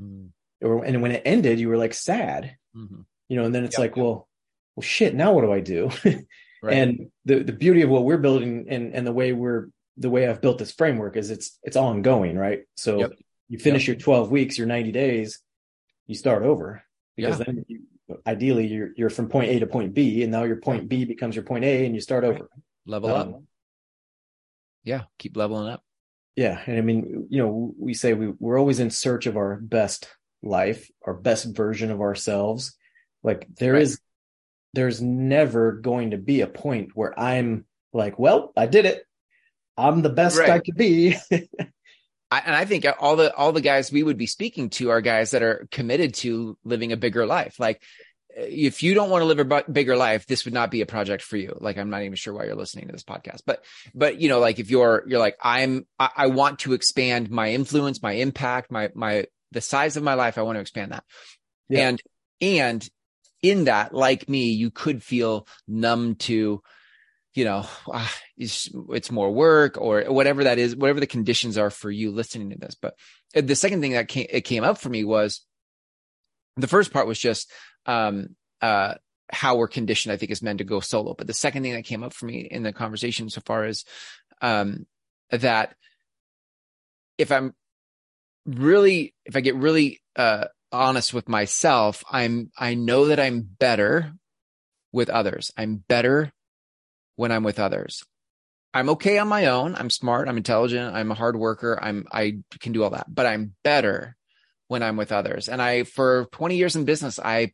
Mm, 0.00 0.30
or 0.60 0.84
and 0.84 1.02
when 1.02 1.12
it 1.12 1.22
ended, 1.24 1.58
you 1.60 1.68
were 1.68 1.76
like 1.76 1.94
sad, 1.94 2.56
mhm. 2.76 3.04
you 3.28 3.36
know, 3.36 3.44
and 3.44 3.54
then 3.54 3.64
it's 3.64 3.74
Yep, 3.78 3.84
like, 3.84 3.96
yep. 3.96 4.04
well, 4.04 4.28
well, 4.76 4.82
shit, 4.82 5.14
now 5.14 5.32
what 5.32 5.42
do 5.42 5.52
I 5.52 5.60
do? 5.60 5.90
Right. 6.64 6.78
And 6.78 7.10
the 7.26 7.42
the 7.44 7.52
beauty 7.52 7.82
of 7.82 7.90
what 7.90 8.04
we're 8.06 8.16
building 8.26 8.66
and 8.70 8.94
and 8.94 9.06
the 9.06 9.12
way 9.12 9.34
we're 9.34 9.68
the 9.98 10.08
way 10.08 10.26
I've 10.26 10.40
built 10.40 10.56
this 10.58 10.72
framework 10.72 11.14
is 11.16 11.30
it's 11.30 11.58
it's 11.62 11.76
ongoing, 11.76 12.38
right? 12.38 12.60
So 12.76 13.00
Yep. 13.00 13.12
you 13.50 13.58
finish 13.58 13.86
your 13.86 13.96
12 13.96 14.30
weeks, 14.30 14.56
your 14.56 14.66
90 14.66 14.90
days, 14.90 15.40
you 16.06 16.14
start 16.14 16.42
over 16.42 16.82
because 17.16 17.38
Yeah. 17.38 17.44
then 17.44 17.64
you, 17.68 17.80
ideally 18.26 18.66
you're 18.66 18.90
you're 18.96 19.10
from 19.10 19.28
point 19.28 19.50
A 19.50 19.58
to 19.60 19.66
point 19.66 19.94
B, 19.94 20.22
and 20.22 20.32
now 20.32 20.44
your 20.44 20.56
point 20.56 20.88
B 20.88 21.04
becomes 21.04 21.34
your 21.36 21.44
point 21.44 21.64
A, 21.64 21.86
and 21.86 21.94
you 21.94 22.00
start 22.00 22.24
over. 22.24 22.48
level 22.86 23.14
up. 23.14 23.26
Um, 23.28 23.46
Yeah, 24.84 25.02
keep 25.18 25.36
leveling 25.36 25.68
up. 25.72 25.82
yeah, 26.36 26.60
and 26.66 26.76
I 26.76 26.80
mean, 26.82 27.26
you 27.30 27.42
know, 27.42 27.74
we 27.78 27.94
say 27.94 28.12
we 28.14 28.28
we're 28.38 28.58
always 28.58 28.80
in 28.80 28.90
search 28.90 29.26
of 29.26 29.36
our 29.36 29.56
best 29.56 30.08
life, 30.42 30.90
our 31.06 31.14
best 31.14 31.56
version 31.56 31.90
of 31.90 32.00
ourselves. 32.00 32.76
Like 33.22 33.48
there 33.56 33.72
Right. 33.74 33.82
is, 33.82 34.00
there's 34.74 35.00
never 35.00 35.72
going 35.72 36.10
to 36.10 36.18
be 36.18 36.42
a 36.42 36.46
point 36.46 36.90
where 36.94 37.18
I'm 37.18 37.64
like, 37.92 38.18
well, 38.18 38.52
I 38.56 38.66
did 38.66 38.84
it. 38.84 39.04
I'm 39.78 40.02
the 40.02 40.10
best 40.10 40.38
I 40.38 40.58
could 40.58 40.76
be. 40.76 41.16
I, 42.34 42.42
and 42.46 42.54
I 42.54 42.64
think 42.64 42.84
all 42.98 43.16
the 43.16 43.34
all 43.34 43.52
the 43.52 43.60
guys 43.60 43.92
we 43.92 44.02
would 44.02 44.18
be 44.18 44.26
speaking 44.26 44.70
to 44.70 44.90
are 44.90 45.00
guys 45.00 45.30
that 45.32 45.42
are 45.42 45.68
committed 45.70 46.14
to 46.14 46.56
living 46.64 46.92
a 46.92 46.96
bigger 46.96 47.26
life. 47.26 47.60
Like, 47.60 47.82
eh, 48.36 48.46
if 48.48 48.82
you 48.82 48.94
don't 48.94 49.10
want 49.10 49.22
to 49.22 49.26
live 49.26 49.38
a 49.38 49.70
bigger 49.70 49.96
life, 49.96 50.26
this 50.26 50.44
would 50.44 50.54
not 50.54 50.70
be 50.70 50.80
a 50.80 50.86
project 50.86 51.22
for 51.22 51.36
you. 51.36 51.56
Like, 51.60 51.78
I'm 51.78 51.90
not 51.90 52.02
even 52.02 52.16
sure 52.16 52.34
why 52.34 52.44
you're 52.44 52.56
listening 52.56 52.86
to 52.86 52.92
this 52.92 53.04
podcast, 53.04 53.42
but 53.46 53.64
but 53.94 54.20
you 54.20 54.28
know, 54.28 54.40
like 54.40 54.58
if 54.58 54.70
you're 54.70 55.04
you're 55.06 55.20
like 55.20 55.36
I'm 55.42 55.86
I, 55.98 56.10
I 56.16 56.26
want 56.28 56.60
to 56.60 56.72
expand 56.72 57.30
my 57.30 57.50
influence, 57.52 58.02
my 58.02 58.12
impact, 58.12 58.70
my 58.72 58.90
my 58.94 59.26
the 59.52 59.60
size 59.60 59.96
of 59.96 60.02
my 60.02 60.14
life. 60.14 60.36
I 60.38 60.42
want 60.42 60.56
to 60.56 60.60
expand 60.60 60.92
that, 60.92 61.04
Yeah. 61.68 61.88
and 61.88 62.02
and 62.40 62.88
in 63.42 63.64
that, 63.64 63.94
like 63.94 64.28
me, 64.28 64.52
you 64.52 64.70
could 64.70 65.02
feel 65.02 65.46
numb 65.68 66.14
to 66.14 66.62
you 67.34 67.44
know, 67.44 67.66
ah, 67.92 68.14
it's, 68.36 68.70
it's 68.90 69.10
more 69.10 69.30
work 69.30 69.76
or 69.76 70.04
whatever 70.04 70.44
that 70.44 70.58
is, 70.58 70.76
whatever 70.76 71.00
the 71.00 71.06
conditions 71.06 71.58
are 71.58 71.70
for 71.70 71.90
you 71.90 72.12
listening 72.12 72.50
to 72.50 72.58
this. 72.58 72.76
But 72.80 72.94
uh, 73.36 73.40
the 73.40 73.56
second 73.56 73.80
thing 73.80 73.92
that 73.92 74.08
came, 74.08 74.26
it 74.30 74.42
came 74.42 74.62
up 74.62 74.78
for 74.78 74.88
me 74.88 75.02
was 75.02 75.44
the 76.56 76.68
first 76.68 76.92
part 76.92 77.08
was 77.08 77.18
just, 77.18 77.50
um, 77.86 78.36
uh, 78.62 78.94
how 79.30 79.56
we're 79.56 79.68
conditioned, 79.68 80.12
I 80.12 80.16
think, 80.16 80.30
as 80.30 80.42
men 80.42 80.58
to 80.58 80.64
go 80.64 80.78
solo. 80.78 81.14
But 81.14 81.26
the 81.26 81.34
second 81.34 81.64
thing 81.64 81.72
that 81.72 81.84
came 81.84 82.04
up 82.04 82.12
for 82.12 82.26
me 82.26 82.46
in 82.48 82.62
the 82.62 82.72
conversation 82.72 83.28
so 83.28 83.40
far 83.44 83.66
is, 83.66 83.84
um, 84.40 84.86
that 85.30 85.74
if 87.18 87.32
I'm 87.32 87.54
really, 88.46 89.14
if 89.24 89.34
I 89.34 89.40
get 89.40 89.56
really, 89.56 90.00
uh, 90.14 90.46
honest 90.70 91.14
with 91.14 91.28
myself, 91.28 92.04
I'm, 92.10 92.50
I 92.56 92.74
know 92.74 93.06
that 93.06 93.18
I'm 93.18 93.40
better 93.40 94.12
with 94.92 95.08
others. 95.08 95.50
I'm 95.56 95.76
better 95.76 96.32
when 97.16 97.32
I'm 97.32 97.44
with 97.44 97.58
others. 97.58 98.02
I'm 98.72 98.88
okay 98.90 99.18
on 99.18 99.28
my 99.28 99.46
own. 99.46 99.74
I'm 99.76 99.90
smart. 99.90 100.28
I'm 100.28 100.36
intelligent. 100.36 100.94
I'm 100.96 101.10
a 101.12 101.14
hard 101.14 101.36
worker. 101.36 101.78
I'm, 101.80 102.06
I 102.10 102.38
can 102.60 102.72
do 102.72 102.82
all 102.82 102.90
that, 102.90 103.06
but 103.08 103.24
I'm 103.26 103.54
better 103.62 104.16
when 104.66 104.82
I'm 104.82 104.96
with 104.96 105.12
others. 105.12 105.48
And 105.48 105.62
I, 105.62 105.84
for 105.84 106.26
20 106.32 106.56
years 106.56 106.74
in 106.74 106.84
business, 106.84 107.20
I, 107.20 107.52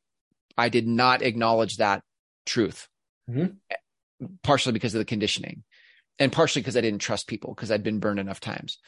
I 0.56 0.70
did 0.70 0.87
not 0.87 1.20
acknowledge 1.23 1.76
that 1.76 2.02
truth, 2.46 2.88
Mhm. 3.28 3.56
partially 4.42 4.73
because 4.73 4.94
of 4.94 4.99
the 5.00 5.04
conditioning 5.04 5.62
and 6.18 6.32
partially 6.32 6.62
because 6.62 6.76
I 6.76 6.80
didn't 6.80 7.00
trust 7.00 7.26
people 7.26 7.54
because 7.54 7.70
I'd 7.70 7.82
been 7.82 7.99
burned 8.00 8.18
enough 8.20 8.40
times. 8.40 8.78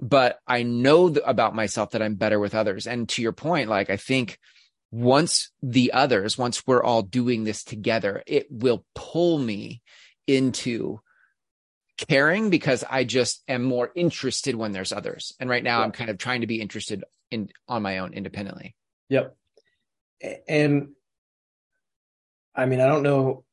But 0.00 0.38
I 0.46 0.62
know 0.62 1.08
th- 1.08 1.24
about 1.26 1.54
myself 1.54 1.90
that 1.90 2.02
I'm 2.02 2.14
better 2.14 2.38
with 2.38 2.54
others. 2.54 2.86
And 2.86 3.08
to 3.10 3.22
your 3.22 3.32
point, 3.32 3.68
like, 3.68 3.90
I 3.90 3.96
think 3.96 4.38
once 4.92 5.50
the 5.62 5.92
others, 5.92 6.38
once 6.38 6.66
we're 6.66 6.82
all 6.82 7.02
doing 7.02 7.42
this 7.44 7.64
together, 7.64 8.22
it 8.26 8.46
will 8.50 8.84
pull 8.94 9.38
me 9.38 9.82
into 10.26 11.00
caring 12.08 12.50
because 12.50 12.84
I 12.88 13.04
just 13.04 13.42
am 13.48 13.62
more 13.62 13.90
interested 13.94 14.54
when 14.54 14.72
there's 14.72 14.92
others. 14.92 15.32
And 15.38 15.48
right 15.48 15.62
now 15.62 15.80
Yeah. 15.80 15.84
I'm 15.84 15.92
kind 15.92 16.10
of 16.10 16.18
trying 16.18 16.40
to 16.40 16.46
be 16.46 16.60
interested 16.60 17.04
in 17.30 17.50
on 17.68 17.82
my 17.82 17.98
own 17.98 18.12
independently. 18.12 18.74
Yep. 19.08 19.36
And 20.48 20.90
I 22.54 22.66
mean, 22.66 22.80
I 22.80 22.86
don't 22.86 23.02
know 23.02 23.44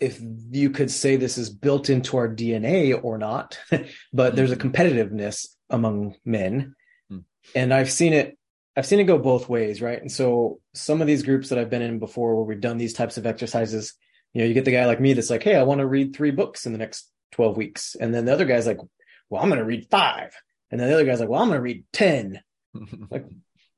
if 0.00 0.20
you 0.50 0.70
could 0.70 0.90
say 0.90 1.16
this 1.16 1.38
is 1.38 1.50
built 1.50 1.88
into 1.88 2.16
our 2.16 2.28
DNA 2.28 2.98
or 3.02 3.16
not, 3.16 3.58
but 4.12 4.36
there's 4.36 4.52
a 4.52 4.56
competitiveness 4.56 5.46
among 5.70 6.16
men. 6.24 6.74
Hmm. 7.08 7.18
And 7.54 7.72
I've 7.72 7.90
seen 7.90 8.12
it 8.12 8.38
I've 8.76 8.86
seen 8.86 8.98
it 8.98 9.04
go 9.04 9.18
both 9.18 9.48
ways, 9.48 9.80
right? 9.80 10.00
And 10.00 10.10
so 10.10 10.60
some 10.72 11.00
of 11.00 11.06
these 11.06 11.22
groups 11.22 11.48
that 11.48 11.58
I've 11.58 11.70
been 11.70 11.82
in 11.82 12.00
before 12.00 12.34
where 12.34 12.44
we've 12.44 12.60
done 12.60 12.76
these 12.76 12.92
types 12.92 13.16
of 13.16 13.24
exercises, 13.24 13.94
you 14.34 14.42
know, 14.42 14.46
you 14.48 14.52
get 14.54 14.66
the 14.66 14.72
guy 14.72 14.84
like 14.84 15.00
me 15.00 15.14
that's 15.14 15.30
like, 15.30 15.42
"Hey, 15.42 15.56
I 15.56 15.62
want 15.62 15.78
to 15.80 15.86
read 15.86 16.14
3 16.14 16.30
books 16.32 16.66
in 16.66 16.72
the 16.72 16.78
next 16.78 17.10
12 17.32 17.56
weeks." 17.56 17.94
And 17.98 18.12
then 18.14 18.26
the 18.26 18.32
other 18.34 18.44
guy's 18.44 18.66
like, 18.66 18.78
"Well, 19.30 19.42
I'm 19.42 19.48
going 19.48 19.58
to 19.60 19.64
read 19.64 19.88
5." 19.90 20.34
And 20.70 20.78
then 20.80 20.88
the 20.88 20.94
other 20.94 21.04
guy's 21.06 21.20
like, 21.20 21.28
"Well, 21.30 21.40
I'm 21.40 21.48
going 21.48 21.58
to 21.58 21.62
read 21.62 21.84
10." 21.92 22.40
Like, 23.10 23.24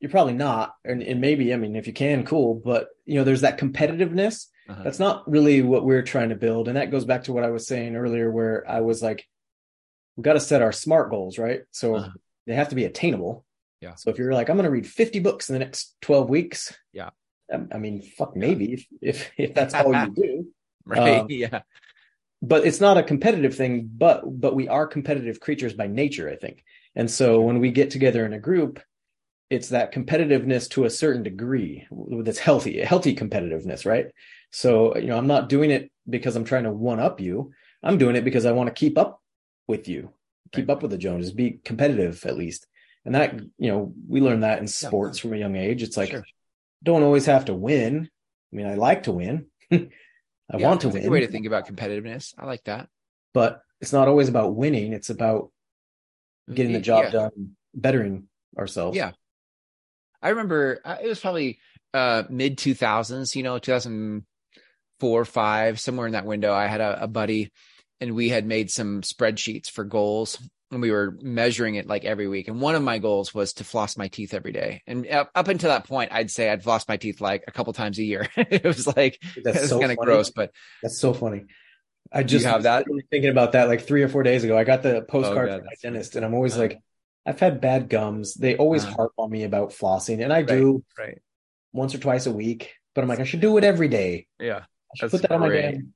you're 0.01 0.11
probably 0.11 0.35
not 0.35 0.75
and, 0.85 1.03
and 1.03 1.21
maybe 1.23 1.53
i 1.55 1.57
mean 1.57 1.75
if 1.75 1.87
you 1.87 1.93
can 1.95 2.25
cool 2.27 2.55
but 2.55 2.89
you 3.07 3.15
know 3.15 3.25
there's 3.25 3.41
that 3.41 3.59
competitiveness 3.59 4.47
Uh-huh. 4.69 4.83
that's 4.85 4.99
not 4.99 5.29
really 5.29 5.63
what 5.63 5.85
we're 5.87 6.03
trying 6.03 6.29
to 6.29 6.35
build 6.35 6.69
and 6.69 6.77
that 6.77 6.91
goes 6.91 7.07
back 7.07 7.25
to 7.25 7.33
what 7.33 7.45
i 7.45 7.51
was 7.51 7.67
saying 7.67 7.97
earlier 7.97 8.31
where 8.31 8.63
i 8.71 8.81
was 8.81 9.03
like 9.03 9.27
we 10.17 10.23
got 10.23 10.35
to 10.35 10.41
set 10.41 10.61
our 10.63 10.71
smart 10.73 11.11
goals 11.11 11.39
right 11.39 11.63
so 11.71 11.97
Uh-huh. 11.97 12.11
they 12.47 12.55
have 12.55 12.69
to 12.69 12.75
be 12.75 12.85
attainable 12.85 13.45
Yeah. 13.81 13.95
so 13.95 14.11
if 14.11 14.19
you're 14.19 14.33
like 14.35 14.51
i'm 14.51 14.57
going 14.57 14.65
to 14.65 14.71
read 14.71 14.87
50 14.87 15.19
books 15.21 15.49
in 15.49 15.55
the 15.55 15.61
next 15.61 15.95
12 16.03 16.29
weeks 16.29 16.75
Yeah. 16.93 17.11
I, 17.53 17.59
I 17.73 17.79
mean 17.79 18.03
fuck 18.03 18.37
maybe 18.37 18.73
if, 18.73 18.87
if 19.01 19.31
if 19.39 19.55
that's 19.55 19.75
all 19.75 19.93
you 19.93 20.11
do 20.15 20.47
right. 20.87 21.21
Um, 21.21 21.27
yeah. 21.29 21.63
but 22.41 22.67
it's 22.67 22.81
not 22.81 22.97
a 22.97 23.03
competitive 23.03 23.55
thing. 23.55 23.91
But 23.93 24.23
but 24.41 24.55
we 24.55 24.69
are 24.69 24.87
competitive 24.87 25.41
creatures 25.41 25.75
by 25.75 25.87
nature, 25.87 26.31
I 26.31 26.37
think. 26.37 26.65
And 26.95 27.11
so 27.11 27.41
when 27.41 27.61
we 27.61 27.71
get 27.71 27.91
together 27.91 28.25
in 28.25 28.33
a 28.33 28.39
group, 28.39 28.81
it's 29.51 29.69
that 29.69 29.93
competitiveness 29.93 30.71
to 30.71 30.85
a 30.85 30.91
certain 30.91 31.23
degree 31.23 31.87
that's 31.91 32.39
healthy, 32.39 32.81
healthy 32.81 33.15
competitiveness, 33.15 33.85
right? 33.85 34.07
So 34.51 34.97
you 34.97 35.09
know, 35.09 35.19
I'm 35.19 35.27
not 35.27 35.49
doing 35.49 35.71
it 35.71 35.91
because 36.09 36.37
I'm 36.37 36.45
trying 36.45 36.65
to 36.65 36.73
one 36.73 37.01
up 37.01 37.21
you. 37.21 37.53
I'm 37.83 37.99
doing 37.99 38.17
it 38.17 38.25
because 38.25 38.47
I 38.47 38.53
want 38.53 38.69
to 38.69 38.75
keep 38.75 38.97
up 38.97 39.21
with 39.69 39.89
you, 39.89 40.13
keep 40.53 40.69
right. 40.69 40.77
up 40.77 40.83
with 40.83 40.91
the 40.91 40.99
Joneses, 40.99 41.33
be 41.33 41.61
competitive 41.65 42.25
at 42.25 42.37
least. 42.37 42.67
And 43.05 43.15
that, 43.15 43.39
you 43.57 43.71
know, 43.71 43.93
we 44.09 44.21
learn 44.21 44.41
that 44.41 44.59
in 44.59 44.67
sports 44.67 45.21
from 45.21 45.33
a 45.33 45.37
young 45.37 45.55
age. 45.55 45.85
It's 45.85 45.97
like, 45.97 46.11
sure. 46.11 46.25
Don't 46.83 47.03
always 47.03 47.27
have 47.27 47.47
to 47.47 47.55
win. 47.55 48.09
I 48.53 48.57
mean, 48.57 48.67
I 48.67 48.75
like 48.75 49.05
to 49.05 49.13
win. 49.13 49.47
I 49.73 49.89
yeah, 50.57 50.69
want 50.69 50.83
to 50.83 50.89
win. 50.89 51.07
A 51.07 51.11
way 51.11 51.21
to 51.21 51.29
think 51.29 51.47
about 51.47 51.67
competitiveness. 51.67 52.35
I 52.39 52.47
like 52.47 52.65
that. 52.65 52.89
But 53.35 53.63
it's 53.81 53.93
not 53.93 54.09
always 54.09 54.29
about 54.29 54.55
winning. 54.55 54.93
It's 54.93 55.11
about 55.11 55.51
getting 56.53 56.73
the 56.73 56.81
job 56.81 57.05
yeah. 57.05 57.11
done, 57.11 57.57
bettering 57.75 58.29
ourselves. 58.57 58.97
Yeah. 58.97 59.13
I 60.23 60.31
remember 60.31 60.81
uh, 60.85 60.97
it 61.03 61.09
was 61.09 61.21
probably 61.21 61.59
uh, 61.93 62.25
mid 62.31 62.59
2000s, 62.59 63.35
you 63.35 63.43
know, 63.43 63.59
2004, 63.59 65.25
five, 65.25 65.81
somewhere 65.81 66.07
in 66.07 66.13
that 66.15 66.25
window. 66.25 66.53
I 66.53 66.67
had 66.67 66.81
a, 66.81 67.05
a 67.05 67.09
buddy 67.09 67.51
and 68.01 68.15
we 68.15 68.29
had 68.29 68.47
made 68.47 68.71
some 68.71 69.03
spreadsheets 69.03 69.71
for 69.71 69.85
goals 69.85 70.39
and 70.71 70.83
we 70.83 70.91
were 70.91 71.17
measuring 71.21 71.77
it 71.77 71.87
like 71.87 72.05
every 72.05 72.29
week. 72.29 72.49
And 72.49 72.61
one 72.61 72.75
of 72.75 72.83
my 72.83 72.99
goals 72.99 73.33
was 73.33 73.55
to 73.55 73.65
floss 73.65 73.97
my 73.97 74.09
teeth 74.09 74.35
every 74.35 74.53
day. 74.53 74.83
And 74.87 75.07
up, 75.07 75.31
up 75.35 75.49
until 75.49 75.71
that 75.71 75.87
point, 75.87 76.13
I'd 76.13 76.31
say 76.31 76.51
I'd 76.51 76.63
floss 76.63 76.89
my 76.89 76.97
teeth 76.97 77.21
like 77.21 77.45
a 77.47 77.53
couple 77.53 77.73
times 77.73 77.99
a 77.99 78.05
year. 78.05 78.29
it 78.37 78.65
was 78.65 78.87
like 78.87 79.23
that's 79.45 79.65
it 79.65 79.69
so 79.69 79.79
kind 79.79 79.93
of 79.93 79.99
gross, 79.99 80.31
but 80.31 80.53
that's 80.83 80.99
so 80.99 81.15
funny. 81.15 81.45
I 82.13 82.23
just 82.23 82.47
have 82.47 82.65
that 82.65 82.87
thinking 83.11 83.31
about 83.31 83.53
that 83.53 83.69
like 83.69 83.83
three 83.83 84.03
or 84.03 84.09
four 84.09 84.23
days 84.23 84.45
ago. 84.45 84.57
I 84.57 84.65
got 84.65 84.83
the 84.83 85.03
postcard 85.03 85.49
oh, 85.49 85.57
from 85.59 85.67
my 85.67 85.73
dentist, 85.83 86.17
and 86.17 86.25
I'm 86.25 86.35
always 86.35 86.57
uh, 86.57 86.61
like, 86.61 86.79
I've 87.25 87.41
had 87.41 87.61
bad 87.61 87.89
gums. 87.89 88.35
They 88.35 88.57
always 88.57 88.85
uh, 88.85 88.93
harp 88.93 89.13
on 89.17 89.31
me 89.31 89.45
about 89.45 89.71
flossing, 89.71 90.23
and 90.23 90.33
I 90.33 90.39
right, 90.39 90.49
do 90.49 90.85
right 90.99 91.19
once 91.73 91.95
or 91.95 91.99
twice 91.99 92.27
a 92.27 92.33
week. 92.33 92.75
But 92.95 93.03
I'm 93.03 93.09
like, 93.09 93.21
I 93.21 93.25
should 93.25 93.41
do 93.41 93.57
it 93.59 93.65
every 93.65 93.89
day. 93.89 94.27
Yeah, 94.39 94.59
I 94.59 94.97
should 94.97 95.11
put 95.11 95.23
that 95.23 95.29
great. 95.29 95.37
on 95.37 95.41
my 95.41 95.61
damn 95.73 95.95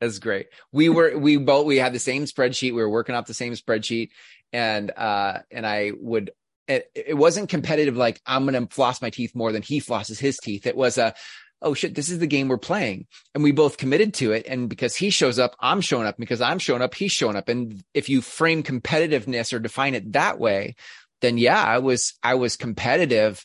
that's 0.00 0.18
great. 0.18 0.48
We 0.72 0.88
were 0.88 1.16
we 1.18 1.36
both 1.36 1.66
we 1.66 1.76
had 1.76 1.92
the 1.92 1.98
same 1.98 2.24
spreadsheet. 2.24 2.74
We 2.74 2.82
were 2.82 2.88
working 2.88 3.14
off 3.14 3.26
the 3.26 3.34
same 3.34 3.52
spreadsheet, 3.52 4.10
and 4.52 4.90
uh 4.90 5.40
and 5.50 5.66
I 5.66 5.92
would 6.00 6.30
it, 6.68 6.90
it 6.94 7.16
wasn't 7.16 7.48
competitive 7.48 7.96
like 7.96 8.20
I'm 8.24 8.44
gonna 8.44 8.66
floss 8.70 9.02
my 9.02 9.10
teeth 9.10 9.34
more 9.34 9.52
than 9.52 9.62
he 9.62 9.80
flosses 9.80 10.18
his 10.18 10.38
teeth. 10.38 10.66
It 10.66 10.76
was 10.76 10.98
a 10.98 11.14
oh 11.62 11.74
shit, 11.74 11.94
this 11.94 12.08
is 12.08 12.18
the 12.18 12.26
game 12.26 12.48
we're 12.48 12.58
playing. 12.58 13.06
And 13.34 13.44
we 13.44 13.52
both 13.52 13.76
committed 13.76 14.14
to 14.14 14.32
it. 14.32 14.46
And 14.48 14.68
because 14.68 14.96
he 14.96 15.10
shows 15.10 15.38
up, 15.38 15.54
I'm 15.60 15.80
showing 15.80 16.06
up. 16.06 16.16
Because 16.18 16.40
I'm 16.40 16.58
showing 16.58 16.82
up, 16.82 16.94
he's 16.94 17.12
showing 17.12 17.36
up. 17.36 17.48
And 17.48 17.82
if 17.92 18.08
you 18.08 18.22
frame 18.22 18.62
competitiveness 18.62 19.52
or 19.52 19.58
define 19.58 19.94
it 19.94 20.12
that 20.12 20.38
way, 20.38 20.76
then 21.20 21.38
yeah, 21.38 21.62
I 21.62 21.78
was 21.78 22.14
I 22.22 22.34
was 22.34 22.56
competitive 22.56 23.44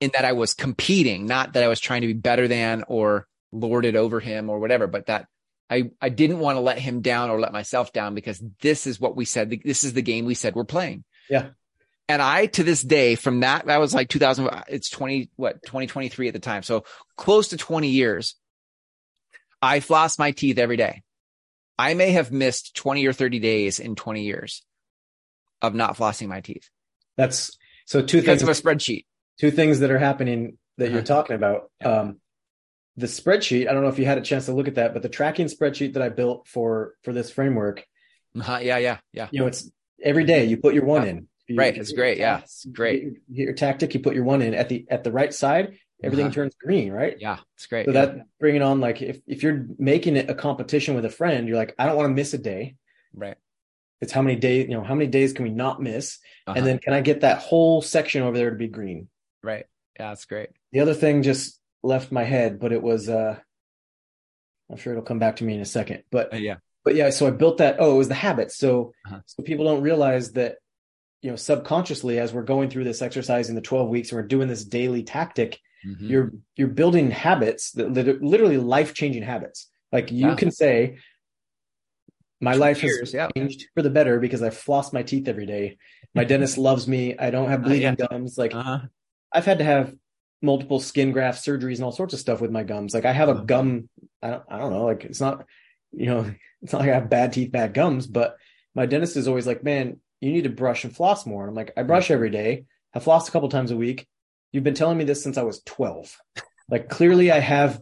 in 0.00 0.10
that 0.14 0.24
I 0.24 0.32
was 0.32 0.54
competing, 0.54 1.26
not 1.26 1.54
that 1.54 1.64
I 1.64 1.68
was 1.68 1.80
trying 1.80 2.02
to 2.02 2.06
be 2.06 2.12
better 2.12 2.46
than 2.46 2.84
or 2.86 3.26
lord 3.50 3.84
it 3.84 3.96
over 3.96 4.20
him 4.20 4.50
or 4.50 4.60
whatever, 4.60 4.86
but 4.86 5.06
that 5.06 5.26
I, 5.70 5.90
I 6.00 6.08
didn't 6.08 6.38
want 6.38 6.56
to 6.56 6.60
let 6.60 6.78
him 6.78 7.02
down 7.02 7.30
or 7.30 7.40
let 7.40 7.52
myself 7.52 7.92
down 7.92 8.14
because 8.14 8.42
this 8.60 8.86
is 8.86 8.98
what 8.98 9.16
we 9.16 9.24
said. 9.24 9.60
This 9.64 9.84
is 9.84 9.92
the 9.92 10.02
game 10.02 10.24
we 10.24 10.34
said 10.34 10.54
we're 10.54 10.64
playing. 10.64 11.04
Yeah. 11.28 11.50
And 12.08 12.22
I, 12.22 12.46
to 12.46 12.64
this 12.64 12.82
day, 12.82 13.16
from 13.16 13.40
that, 13.40 13.66
that 13.66 13.80
was 13.80 13.94
like 13.94 14.08
2000, 14.08 14.48
it's 14.68 14.88
20, 14.88 15.30
what, 15.36 15.62
2023 15.62 16.28
at 16.28 16.32
the 16.32 16.40
time. 16.40 16.62
So 16.62 16.84
close 17.16 17.48
to 17.48 17.58
20 17.58 17.88
years. 17.88 18.34
I 19.60 19.80
floss 19.80 20.18
my 20.18 20.30
teeth 20.30 20.58
every 20.58 20.76
day. 20.76 21.02
I 21.78 21.94
may 21.94 22.12
have 22.12 22.32
missed 22.32 22.74
20 22.76 23.06
or 23.06 23.12
30 23.12 23.40
days 23.40 23.78
in 23.78 23.94
20 23.94 24.22
years 24.22 24.64
of 25.60 25.74
not 25.74 25.96
flossing 25.96 26.28
my 26.28 26.40
teeth. 26.40 26.70
That's 27.16 27.56
so 27.84 28.00
two 28.02 28.20
because 28.20 28.40
things 28.40 28.42
of 28.42 28.48
a 28.48 28.60
spreadsheet. 28.60 29.04
Two 29.38 29.50
things 29.50 29.80
that 29.80 29.90
are 29.90 29.98
happening 29.98 30.58
that 30.78 30.86
uh-huh. 30.86 30.94
you're 30.94 31.04
talking 31.04 31.36
about. 31.36 31.70
Um, 31.84 32.20
the 32.98 33.06
spreadsheet 33.06 33.68
i 33.68 33.72
don't 33.72 33.82
know 33.82 33.88
if 33.88 33.98
you 33.98 34.04
had 34.04 34.18
a 34.18 34.22
chance 34.22 34.46
to 34.46 34.52
look 34.52 34.68
at 34.68 34.74
that 34.74 34.92
but 34.92 35.02
the 35.02 35.08
tracking 35.08 35.46
spreadsheet 35.46 35.94
that 35.94 36.02
i 36.02 36.08
built 36.08 36.46
for 36.48 36.94
for 37.02 37.12
this 37.12 37.30
framework 37.30 37.84
uh, 38.36 38.58
yeah 38.62 38.78
yeah 38.78 38.98
yeah. 39.12 39.28
You 39.30 39.40
know 39.40 39.46
it's 39.46 39.70
every 40.02 40.24
day 40.24 40.44
you 40.44 40.56
put 40.56 40.74
your 40.74 40.84
one 40.84 41.02
yeah. 41.02 41.10
in. 41.10 41.28
You, 41.48 41.56
right 41.56 41.76
it's 41.76 41.92
great 41.92 42.18
yeah 42.18 42.40
it's 42.40 42.66
great. 42.66 43.02
you, 43.02 43.16
your 43.28 43.54
tactic 43.54 43.94
you 43.94 44.00
put 44.00 44.14
your 44.14 44.24
one 44.24 44.42
in. 44.42 44.54
At 44.54 44.68
the 44.68 44.86
at 44.90 45.04
the 45.04 45.12
right 45.12 45.32
side 45.32 45.78
everything 46.02 46.26
uh-huh. 46.26 46.34
turns 46.34 46.54
green 46.60 46.92
right? 46.92 47.16
Yeah 47.18 47.38
it's 47.56 47.66
great 47.66 47.86
so 47.86 47.92
yeah. 47.92 48.06
that 48.06 48.26
bringing 48.38 48.62
on 48.62 48.80
like 48.80 49.02
if, 49.02 49.20
if 49.26 49.42
you're 49.42 49.66
making 49.78 50.16
it 50.16 50.30
a 50.30 50.34
competition 50.34 50.94
with 50.94 51.04
a 51.04 51.10
friend 51.10 51.48
you're 51.48 51.56
like 51.56 51.74
i 51.78 51.86
don't 51.86 51.96
want 51.96 52.08
to 52.08 52.14
miss 52.14 52.34
a 52.34 52.38
day. 52.38 52.76
Right. 53.14 53.36
It's 54.00 54.12
how 54.12 54.22
many 54.22 54.36
days 54.36 54.68
you 54.68 54.74
know 54.74 54.84
how 54.84 54.94
many 54.94 55.08
days 55.08 55.32
can 55.32 55.44
we 55.44 55.50
not 55.50 55.80
miss? 55.80 56.18
Uh-huh. 56.46 56.56
and 56.56 56.66
then 56.66 56.78
can 56.78 56.92
i 56.92 57.00
get 57.00 57.22
that 57.22 57.38
whole 57.38 57.82
section 57.82 58.22
over 58.22 58.36
there 58.36 58.50
to 58.50 58.56
be 58.56 58.68
green? 58.68 59.08
Right 59.42 59.66
yeah 59.98 60.10
that's 60.10 60.26
great. 60.26 60.50
The 60.72 60.80
other 60.80 60.94
thing 60.94 61.22
just 61.22 61.57
left 61.82 62.12
my 62.12 62.24
head, 62.24 62.58
but 62.58 62.72
it 62.72 62.82
was 62.82 63.08
uh 63.08 63.38
I'm 64.70 64.76
sure 64.76 64.92
it'll 64.92 65.04
come 65.04 65.18
back 65.18 65.36
to 65.36 65.44
me 65.44 65.54
in 65.54 65.60
a 65.60 65.66
second. 65.66 66.02
But 66.10 66.34
uh, 66.34 66.36
yeah. 66.36 66.56
But 66.84 66.94
yeah, 66.94 67.10
so 67.10 67.26
I 67.26 67.30
built 67.30 67.58
that. 67.58 67.76
Oh, 67.78 67.94
it 67.94 67.98
was 67.98 68.08
the 68.08 68.14
habit. 68.14 68.52
So 68.52 68.92
uh-huh. 69.06 69.20
so 69.26 69.42
people 69.42 69.64
don't 69.64 69.82
realize 69.82 70.32
that 70.32 70.56
you 71.22 71.30
know 71.30 71.36
subconsciously 71.36 72.18
as 72.18 72.32
we're 72.32 72.42
going 72.42 72.70
through 72.70 72.84
this 72.84 73.02
exercise 73.02 73.48
in 73.48 73.54
the 73.54 73.60
12 73.60 73.88
weeks 73.88 74.10
and 74.10 74.20
we're 74.20 74.26
doing 74.26 74.48
this 74.48 74.64
daily 74.64 75.02
tactic, 75.02 75.58
mm-hmm. 75.86 76.06
you're 76.06 76.32
you're 76.56 76.68
building 76.68 77.10
habits 77.10 77.72
that 77.72 78.22
literally 78.22 78.58
life-changing 78.58 79.22
habits. 79.22 79.68
Like 79.90 80.12
you 80.12 80.36
can 80.36 80.50
say 80.50 80.98
my 82.40 82.54
life 82.54 82.82
years, 82.82 83.00
has 83.00 83.14
yeah. 83.14 83.28
changed 83.36 83.66
for 83.74 83.82
the 83.82 83.90
better 83.90 84.20
because 84.20 84.42
I 84.42 84.50
floss 84.50 84.92
my 84.92 85.02
teeth 85.02 85.28
every 85.28 85.46
day. 85.46 85.78
My 86.14 86.24
dentist 86.24 86.58
loves 86.68 86.86
me. 86.86 87.18
I 87.18 87.30
don't 87.30 87.48
have 87.48 87.64
bleeding 87.64 87.86
uh, 87.86 87.96
yeah. 87.98 88.06
gums. 88.06 88.38
Like 88.38 88.54
uh-huh. 88.54 88.80
I've 89.32 89.44
had 89.44 89.58
to 89.58 89.64
have 89.64 89.94
multiple 90.42 90.80
skin 90.80 91.12
graft 91.12 91.44
surgeries 91.44 91.76
and 91.76 91.84
all 91.84 91.92
sorts 91.92 92.14
of 92.14 92.20
stuff 92.20 92.40
with 92.40 92.50
my 92.50 92.62
gums. 92.62 92.94
Like 92.94 93.04
I 93.04 93.12
have 93.12 93.28
a 93.28 93.42
gum, 93.42 93.88
I 94.22 94.30
don't, 94.30 94.42
I 94.48 94.58
don't 94.58 94.72
know, 94.72 94.84
like 94.84 95.04
it's 95.04 95.20
not, 95.20 95.44
you 95.92 96.06
know, 96.06 96.32
it's 96.62 96.72
not 96.72 96.80
like 96.80 96.90
I 96.90 96.94
have 96.94 97.10
bad 97.10 97.32
teeth, 97.32 97.52
bad 97.52 97.74
gums, 97.74 98.06
but 98.06 98.36
my 98.74 98.86
dentist 98.86 99.16
is 99.16 99.28
always 99.28 99.46
like, 99.46 99.64
man, 99.64 100.00
you 100.20 100.32
need 100.32 100.44
to 100.44 100.50
brush 100.50 100.84
and 100.84 100.94
floss 100.94 101.26
more. 101.26 101.42
And 101.42 101.50
I'm 101.50 101.54
like, 101.54 101.72
I 101.76 101.82
brush 101.82 102.10
every 102.10 102.30
day. 102.30 102.64
I 102.94 103.00
floss 103.00 103.28
a 103.28 103.32
couple 103.32 103.48
times 103.48 103.70
a 103.70 103.76
week. 103.76 104.06
You've 104.52 104.64
been 104.64 104.74
telling 104.74 104.98
me 104.98 105.04
this 105.04 105.22
since 105.22 105.36
I 105.36 105.42
was 105.42 105.62
12. 105.64 106.16
Like 106.70 106.88
clearly 106.88 107.30
I 107.30 107.38
have 107.38 107.80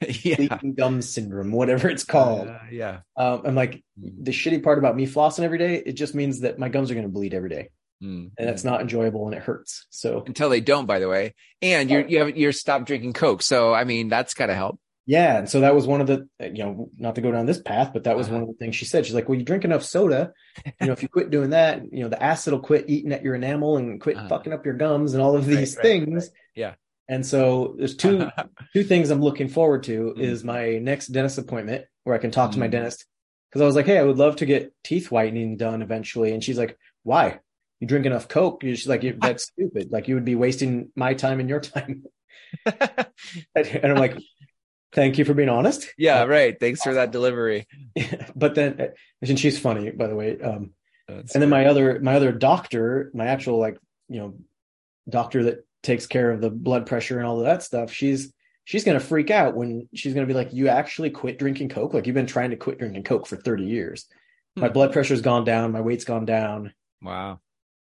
yeah. 0.08 0.58
gum 0.74 1.02
syndrome, 1.02 1.52
whatever 1.52 1.88
it's 1.88 2.04
called. 2.04 2.48
Uh, 2.48 2.58
yeah. 2.70 3.00
Um, 3.16 3.42
I'm 3.44 3.54
like, 3.54 3.82
mm-hmm. 4.00 4.24
the 4.24 4.32
shitty 4.32 4.62
part 4.62 4.78
about 4.78 4.96
me 4.96 5.06
flossing 5.06 5.44
every 5.44 5.58
day, 5.58 5.82
it 5.84 5.92
just 5.92 6.14
means 6.14 6.40
that 6.40 6.58
my 6.58 6.68
gums 6.68 6.90
are 6.90 6.94
going 6.94 7.06
to 7.06 7.12
bleed 7.12 7.34
every 7.34 7.50
day. 7.50 7.70
Mm, 8.02 8.30
and 8.38 8.48
that's 8.48 8.64
not 8.64 8.80
enjoyable 8.82 9.26
and 9.26 9.34
it 9.34 9.42
hurts. 9.42 9.86
So 9.90 10.22
until 10.26 10.50
they 10.50 10.60
don't, 10.60 10.86
by 10.86 10.98
the 10.98 11.08
way, 11.08 11.34
and 11.62 11.90
you're 11.90 12.06
you 12.06 12.18
have 12.18 12.36
you're 12.36 12.52
stopped 12.52 12.86
drinking 12.86 13.14
Coke, 13.14 13.42
so 13.42 13.72
I 13.72 13.84
mean 13.84 14.08
that's 14.08 14.34
got 14.34 14.46
to 14.46 14.54
help. 14.54 14.78
Yeah, 15.06 15.38
and 15.38 15.48
so 15.48 15.60
that 15.60 15.74
was 15.74 15.86
one 15.86 16.00
of 16.00 16.08
the 16.08 16.28
you 16.40 16.64
know 16.64 16.90
not 16.98 17.14
to 17.14 17.20
go 17.20 17.30
down 17.30 17.46
this 17.46 17.62
path, 17.62 17.92
but 17.92 18.04
that 18.04 18.16
was 18.16 18.26
uh-huh. 18.26 18.34
one 18.34 18.42
of 18.42 18.48
the 18.48 18.54
things 18.54 18.74
she 18.74 18.84
said. 18.84 19.06
She's 19.06 19.14
like, 19.14 19.28
"Well, 19.28 19.38
you 19.38 19.44
drink 19.44 19.64
enough 19.64 19.84
soda, 19.84 20.32
you 20.80 20.88
know, 20.88 20.92
if 20.92 21.02
you 21.02 21.08
quit 21.08 21.30
doing 21.30 21.50
that, 21.50 21.92
you 21.92 22.02
know, 22.02 22.08
the 22.08 22.22
acid 22.22 22.52
will 22.52 22.60
quit 22.60 22.90
eating 22.90 23.12
at 23.12 23.22
your 23.22 23.36
enamel 23.36 23.76
and 23.76 24.00
quit 24.00 24.16
uh-huh. 24.16 24.28
fucking 24.28 24.52
up 24.52 24.64
your 24.64 24.74
gums 24.74 25.14
and 25.14 25.22
all 25.22 25.36
of 25.36 25.46
these 25.46 25.76
right, 25.76 25.82
things." 25.82 26.08
Right, 26.08 26.22
right. 26.22 26.30
Yeah. 26.56 26.74
And 27.08 27.24
so 27.24 27.76
there's 27.78 27.96
two 27.96 28.28
two 28.72 28.82
things 28.82 29.10
I'm 29.10 29.22
looking 29.22 29.48
forward 29.48 29.84
to 29.84 30.12
mm. 30.16 30.20
is 30.20 30.42
my 30.42 30.78
next 30.78 31.08
dentist 31.08 31.38
appointment 31.38 31.84
where 32.02 32.16
I 32.16 32.18
can 32.18 32.32
talk 32.32 32.50
mm. 32.50 32.54
to 32.54 32.58
my 32.58 32.68
mm. 32.68 32.72
dentist 32.72 33.06
because 33.48 33.62
I 33.62 33.66
was 33.66 33.76
like, 33.76 33.86
"Hey, 33.86 33.98
I 33.98 34.02
would 34.02 34.18
love 34.18 34.36
to 34.36 34.46
get 34.46 34.74
teeth 34.82 35.12
whitening 35.12 35.56
done 35.56 35.82
eventually," 35.82 36.32
and 36.32 36.42
she's 36.42 36.58
like, 36.58 36.76
"Why?" 37.04 37.38
You 37.86 37.88
drink 37.88 38.06
enough 38.06 38.28
Coke, 38.28 38.62
you're 38.64 38.74
just 38.74 38.88
like, 38.88 39.04
that's 39.20 39.44
stupid. 39.44 39.92
Like 39.92 40.08
you 40.08 40.16
would 40.16 40.24
be 40.24 40.34
wasting 40.34 40.90
my 40.96 41.14
time 41.14 41.40
and 41.40 41.48
your 41.48 41.60
time. 41.60 42.04
and 42.66 43.84
I'm 43.84 43.96
like, 43.96 44.18
thank 44.92 45.18
you 45.18 45.24
for 45.24 45.34
being 45.34 45.48
honest. 45.48 45.86
Yeah, 45.96 46.24
right. 46.24 46.58
Thanks 46.58 46.82
for 46.82 46.94
that 46.94 47.12
delivery. 47.12 47.66
but 48.36 48.54
then, 48.54 48.88
and 49.22 49.38
she's 49.38 49.58
funny, 49.58 49.90
by 49.90 50.08
the 50.08 50.16
way. 50.16 50.40
Um, 50.40 50.72
and 51.08 51.28
then 51.28 51.48
my 51.48 51.66
other, 51.66 52.00
my 52.00 52.16
other 52.16 52.32
doctor, 52.32 53.10
my 53.14 53.26
actual 53.26 53.58
like, 53.58 53.78
you 54.08 54.18
know, 54.18 54.34
doctor 55.08 55.44
that 55.44 55.66
takes 55.84 56.06
care 56.06 56.32
of 56.32 56.40
the 56.40 56.50
blood 56.50 56.86
pressure 56.86 57.18
and 57.18 57.26
all 57.26 57.38
of 57.38 57.46
that 57.46 57.62
stuff. 57.62 57.92
She's, 57.92 58.32
she's 58.64 58.82
going 58.82 58.98
to 58.98 59.04
freak 59.04 59.30
out 59.30 59.54
when 59.54 59.88
she's 59.94 60.14
going 60.14 60.26
to 60.26 60.32
be 60.32 60.36
like, 60.36 60.52
you 60.52 60.66
actually 60.68 61.10
quit 61.10 61.38
drinking 61.38 61.68
Coke? 61.68 61.94
Like 61.94 62.06
you've 62.06 62.14
been 62.14 62.26
trying 62.26 62.50
to 62.50 62.56
quit 62.56 62.78
drinking 62.78 63.04
Coke 63.04 63.28
for 63.28 63.36
30 63.36 63.64
years. 63.64 64.06
My 64.56 64.66
hmm. 64.66 64.72
blood 64.72 64.92
pressure's 64.92 65.20
gone 65.20 65.44
down. 65.44 65.70
My 65.70 65.80
weight's 65.80 66.04
gone 66.04 66.24
down. 66.24 66.72
Wow 67.00 67.40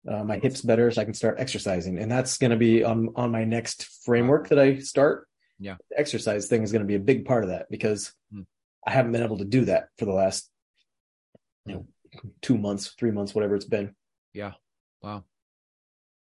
uh, 0.09 0.25
my 0.25 0.39
hips 0.39 0.63
better 0.63 0.91
so 0.91 1.01
I 1.01 1.05
can 1.05 1.15
start 1.15 1.39
exercising. 1.39 1.99
And 1.99 2.11
that's 2.11 2.39
going 2.39 2.51
to 2.51 2.57
be 2.57 2.85
on 2.85 3.11
on 3.17 3.31
my 3.31 3.45
next 3.45 3.85
framework 4.05 4.49
that 4.49 4.59
I 4.59 4.79
start. 4.79 5.29
Yeah. 5.59 5.77
The 5.91 5.99
exercise 5.99 6.49
thing 6.49 6.63
is 6.63 6.73
going 6.73 6.83
to 6.83 6.87
be 6.87 6.95
a 6.95 7.01
big 7.01 7.25
part 7.25 7.45
of 7.45 7.51
that 7.51 7.71
because 7.71 8.13
hmm. 8.33 8.43
I 8.87 8.93
haven't 8.93 9.13
been 9.13 9.23
able 9.23 9.39
to 9.39 9.45
do 9.45 9.65
that 9.67 9.89
for 9.99 10.05
the 10.05 10.13
last 10.13 10.49
you 11.67 11.75
know 11.75 11.87
2 12.43 12.57
months, 12.57 12.89
3 12.99 13.11
months 13.11 13.35
whatever 13.35 13.55
it's 13.55 13.65
been. 13.65 13.95
Yeah. 14.33 14.53
Wow. 15.03 15.25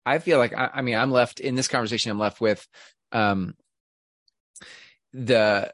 I 0.05 0.19
feel 0.19 0.39
like 0.39 0.55
I, 0.55 0.71
I 0.75 0.83
mean 0.83 0.97
I'm 0.97 1.11
left 1.11 1.41
in 1.41 1.55
this 1.55 1.69
conversation 1.69 2.11
I'm 2.11 2.19
left 2.19 2.41
with 2.41 2.67
um 3.13 3.55
the 5.13 5.73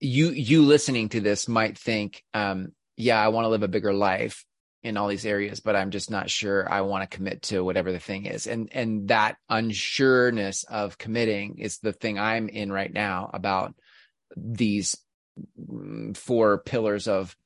you 0.00 0.30
you 0.30 0.62
listening 0.62 1.08
to 1.10 1.20
this 1.20 1.48
might 1.48 1.78
think, 1.78 2.22
um, 2.34 2.72
yeah, 2.96 3.20
I 3.20 3.28
want 3.28 3.44
to 3.44 3.48
live 3.48 3.62
a 3.62 3.68
bigger 3.68 3.92
life 3.92 4.44
in 4.86 4.96
all 4.96 5.08
these 5.08 5.26
areas, 5.26 5.58
but 5.58 5.74
I'm 5.74 5.90
just 5.90 6.12
not 6.12 6.30
sure 6.30 6.72
I 6.72 6.82
want 6.82 7.02
to 7.02 7.16
commit 7.16 7.42
to 7.42 7.64
whatever 7.64 7.90
the 7.90 7.98
thing 7.98 8.26
is. 8.26 8.46
And 8.46 8.68
and 8.72 9.08
that 9.08 9.36
unsureness 9.50 10.64
of 10.64 10.96
committing 10.96 11.58
is 11.58 11.78
the 11.78 11.92
thing 11.92 12.20
I'm 12.20 12.48
in 12.48 12.70
right 12.70 12.92
now 12.92 13.28
about 13.34 13.74
these 14.36 14.96
mm, 15.60 16.16
four 16.16 16.58
pillars 16.58 17.08
of 17.08 17.36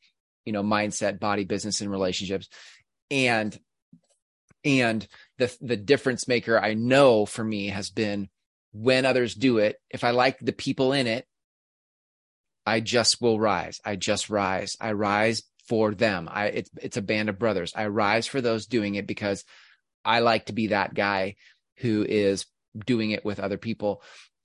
you 0.44 0.52
know 0.52 0.62
mindset, 0.62 1.18
body, 1.18 1.44
business, 1.44 1.80
and 1.80 1.90
relationships. 1.90 2.48
And 3.10 3.58
and 4.62 5.08
the 5.38 5.56
the 5.62 5.78
difference 5.78 6.28
maker 6.28 6.58
I 6.58 6.74
know 6.74 7.24
for 7.24 7.42
me 7.42 7.68
has 7.68 7.88
been 7.88 8.28
when 8.72 9.06
others 9.06 9.34
do 9.34 9.58
it, 9.58 9.76
if 9.88 10.04
I 10.04 10.10
like 10.10 10.38
the 10.40 10.52
people 10.52 10.92
in 10.92 11.06
it, 11.06 11.26
I 12.66 12.80
just 12.80 13.22
will 13.22 13.40
rise. 13.40 13.80
I 13.82 13.96
just 13.96 14.28
rise. 14.28 14.76
I 14.78 14.92
rise 14.92 15.42
for 15.70 15.94
them. 15.94 16.28
I 16.30 16.46
it's 16.46 16.70
it's 16.82 16.96
a 16.96 17.02
band 17.02 17.28
of 17.28 17.38
brothers. 17.38 17.72
I 17.76 17.86
rise 17.86 18.26
for 18.26 18.40
those 18.40 18.66
doing 18.66 18.96
it 18.96 19.06
because 19.06 19.44
I 20.04 20.18
like 20.18 20.46
to 20.46 20.52
be 20.52 20.66
that 20.68 20.94
guy 20.94 21.36
who 21.76 22.04
is 22.06 22.44
doing 22.74 23.12
it 23.12 23.24
with 23.24 23.38
other 23.38 23.56
people. 23.56 24.02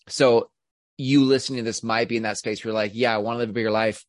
So 0.07 0.51
you 0.97 1.23
listening 1.23 1.57
to 1.57 1.63
this 1.63 1.81
might 1.81 2.07
be 2.07 2.17
in 2.17 2.23
that 2.23 2.37
space 2.37 2.63
where 2.63 2.71
you're 2.71 2.79
like, 2.79 2.91
yeah, 2.93 3.15
I 3.15 3.17
want 3.17 3.37
to 3.37 3.39
live 3.39 3.49
a 3.49 3.53
bigger 3.53 3.71
life. 3.71 4.05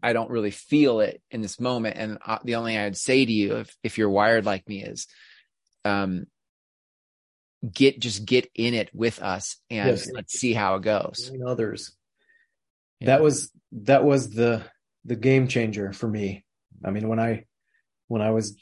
I 0.00 0.12
don't 0.12 0.30
really 0.30 0.52
feel 0.52 1.00
it 1.00 1.20
in 1.32 1.42
this 1.42 1.58
moment. 1.58 1.96
And 1.98 2.18
uh, 2.24 2.38
the 2.44 2.54
only 2.54 2.72
thing 2.72 2.80
I'd 2.80 2.96
say 2.96 3.26
to 3.26 3.32
you, 3.32 3.56
if, 3.56 3.76
if 3.82 3.98
you're 3.98 4.08
wired 4.08 4.46
like 4.46 4.68
me 4.68 4.84
is, 4.84 5.08
um, 5.84 6.26
get, 7.70 7.98
just 7.98 8.24
get 8.24 8.48
in 8.54 8.74
it 8.74 8.90
with 8.94 9.20
us 9.20 9.56
and 9.68 9.90
yes. 9.90 10.08
let's 10.12 10.38
see 10.38 10.54
how 10.54 10.76
it 10.76 10.82
goes. 10.82 11.32
Others. 11.44 11.92
Yeah. 13.00 13.06
That 13.06 13.22
was, 13.22 13.50
that 13.72 14.04
was 14.04 14.30
the, 14.30 14.62
the 15.04 15.16
game 15.16 15.48
changer 15.48 15.92
for 15.92 16.08
me. 16.08 16.44
I 16.84 16.90
mean, 16.90 17.08
when 17.08 17.20
I, 17.20 17.44
when 18.08 18.22
I 18.22 18.30
was, 18.30 18.56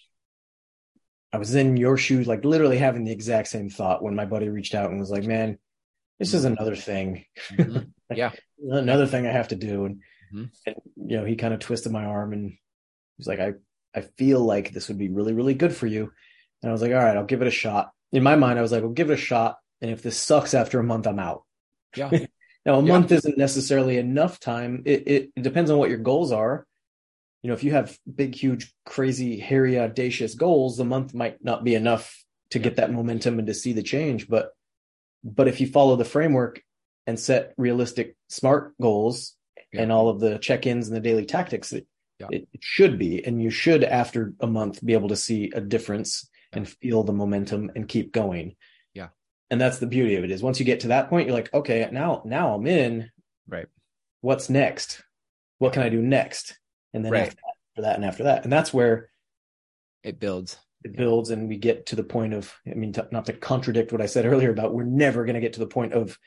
I 1.33 1.39
was 1.39 1.55
in 1.55 1.77
your 1.77 1.97
shoes, 1.97 2.27
like 2.27 2.45
literally 2.45 2.79
having 2.79 3.05
the 3.05 3.13
exact 3.13 3.49
same 3.49 3.69
thought 3.71 4.03
when 4.03 4.15
my 4.15 4.25
buddy 4.25 4.49
reached 4.49 4.75
out 4.75 4.91
and 4.91 4.99
was 4.99 5.11
like, 5.11 5.25
man, 5.25 5.59
this 6.19 6.35
is 6.35 6.45
mm-hmm. 6.45 6.55
another 6.55 6.77
thing. 6.77 7.25
Mm-hmm. 7.53 7.79
Yeah. 8.17 8.31
another 8.59 9.07
thing 9.07 9.27
I 9.27 9.33
have 9.33 9.49
to 9.49 9.55
do. 9.55 9.85
And, 9.85 9.97
mm-hmm. 10.35 10.45
and 10.65 10.77
you 10.97 11.19
know, 11.19 11.27
he 11.27 11.37
kind 11.37 11.53
of 11.53 11.61
twisted 11.61 11.93
my 11.93 12.07
arm 12.07 12.33
and 12.33 12.57
he's 13.19 13.27
like, 13.27 13.39
I, 13.39 13.53
I 13.95 14.01
feel 14.01 14.41
like 14.41 14.73
this 14.73 14.89
would 14.89 14.97
be 14.97 15.11
really, 15.11 15.35
really 15.35 15.53
good 15.53 15.77
for 15.77 15.87
you. 15.87 16.11
And 16.63 16.71
I 16.71 16.73
was 16.73 16.81
like, 16.81 16.93
all 16.93 17.05
right, 17.05 17.19
I'll 17.19 17.27
give 17.27 17.43
it 17.43 17.49
a 17.49 17.51
shot. 17.51 17.91
In 18.11 18.23
my 18.23 18.35
mind, 18.35 18.59
I 18.59 18.63
was 18.63 18.73
like, 18.73 18.83
well, 18.83 18.93
give 18.93 19.11
it 19.11 19.15
a 19.15 19.19
shot. 19.19 19.59
And 19.83 19.91
if 19.91 20.01
this 20.01 20.19
sucks 20.19 20.55
after 20.55 20.81
a 20.81 20.85
month, 20.85 21.07
I'm 21.07 21.19
out. 21.19 21.43
Yeah. 21.95 22.11
now, 22.69 22.75
a 22.75 22.83
yeah. 22.83 22.93
month 22.93 23.11
isn't 23.13 23.39
necessarily 23.39 23.97
enough 23.97 24.39
time. 24.39 24.83
It, 24.85 25.09
it, 25.09 25.33
it 25.35 25.43
depends 25.43 25.71
on 25.71 25.79
what 25.79 25.89
your 25.89 25.99
goals 25.99 26.33
are. 26.33 26.67
You 27.43 27.49
know, 27.49 27.55
if 27.55 27.65
you 27.65 27.71
have 27.71 27.99
big, 28.15 28.35
huge, 28.35 28.75
crazy, 28.85 29.39
hairy, 29.39 29.79
audacious 29.79 30.35
goals, 30.35 30.77
the 30.77 30.85
month 30.85 31.15
might 31.15 31.43
not 31.43 31.65
be 31.65 31.75
enough 31.75 32.23
to 32.51 32.59
yeah. 32.59 32.65
get 32.65 32.77
that 32.77 32.93
momentum 32.93 33.39
and 33.39 33.49
to 33.49 33.55
see 33.55 33.73
the 33.73 33.83
change. 33.83 34.29
But, 34.29 34.51
but 35.25 35.49
if 35.49 35.63
you 35.63 35.67
follow 35.67 35.97
the 35.97 36.05
framework 36.05 36.61
and 37.07 37.19
set 37.19 37.55
realistic, 37.57 38.17
smart 38.29 38.75
goals 38.83 39.35
yeah. 39.73 39.81
and 39.81 39.91
all 39.91 40.11
of 40.11 40.21
the 40.21 40.39
check-ins 40.39 40.89
and 40.89 40.97
the 40.97 41.01
daily 41.01 41.25
tactics, 41.25 41.73
it, 41.73 41.87
it, 42.29 42.49
it 42.53 42.61
should 42.61 42.99
be. 42.99 43.25
And 43.25 43.43
you 43.43 43.49
should, 43.49 43.83
after 43.83 44.35
a 44.41 44.47
month, 44.47 44.85
be 44.85 44.93
able 44.93 45.09
to 45.09 45.17
see 45.17 45.51
a 45.55 45.61
difference 45.63 46.29
and 46.53 46.69
feel 46.69 47.03
the 47.03 47.15
momentum 47.15 47.71
and 47.75 47.89
keep 47.89 48.13
going. 48.13 48.57
Yeah. 49.49 49.55
And 49.55 49.61
that's 49.61 49.79
the 49.79 49.87
beauty 49.87 50.17
of 50.17 50.25
it 50.25 50.31
is 50.31 50.43
once 50.43 50.59
you 50.59 50.67
get 50.67 50.81
to 50.81 50.89
that 50.89 51.09
point, 51.09 51.27
you're 51.27 51.37
like, 51.37 51.53
okay, 51.55 51.89
now, 51.91 52.23
now 52.25 52.55
I'm 52.55 52.67
in. 52.67 53.11
Right. 53.47 53.67
What's 54.21 54.51
next? 54.51 55.03
What 55.59 55.73
can 55.73 55.83
I 55.83 55.89
do 55.89 56.03
next? 56.03 56.59
And 56.93 57.05
then 57.05 57.13
right. 57.13 57.23
after, 57.23 57.37
that, 57.37 57.55
after 57.71 57.83
that 57.83 57.97
and 57.97 58.05
after 58.05 58.25
that. 58.25 58.45
And 58.45 58.53
that's 58.53 58.73
where 58.73 59.11
it 60.03 60.21
builds. 60.21 60.59
It 60.85 60.97
builds 60.97 61.31
and 61.31 61.49
we 61.49 61.57
get 61.57 61.87
to 61.87 61.97
the 61.97 62.05
point 62.05 62.35
of, 62.35 62.53
I 62.71 62.75
mean, 62.75 62.93
to, 62.93 63.09
not 63.11 63.27
to 63.27 63.33
contradict 63.33 63.91
what 63.91 64.01
I 64.01 64.07
said 64.07 64.27
earlier 64.27 64.51
about 64.51 64.75
we're 64.75 64.85
never 64.85 65.25
going 65.25 65.35
to 65.35 65.41
get 65.41 65.55
to 65.55 65.61
the 65.61 65.67
point 65.67 65.93
of 65.93 66.19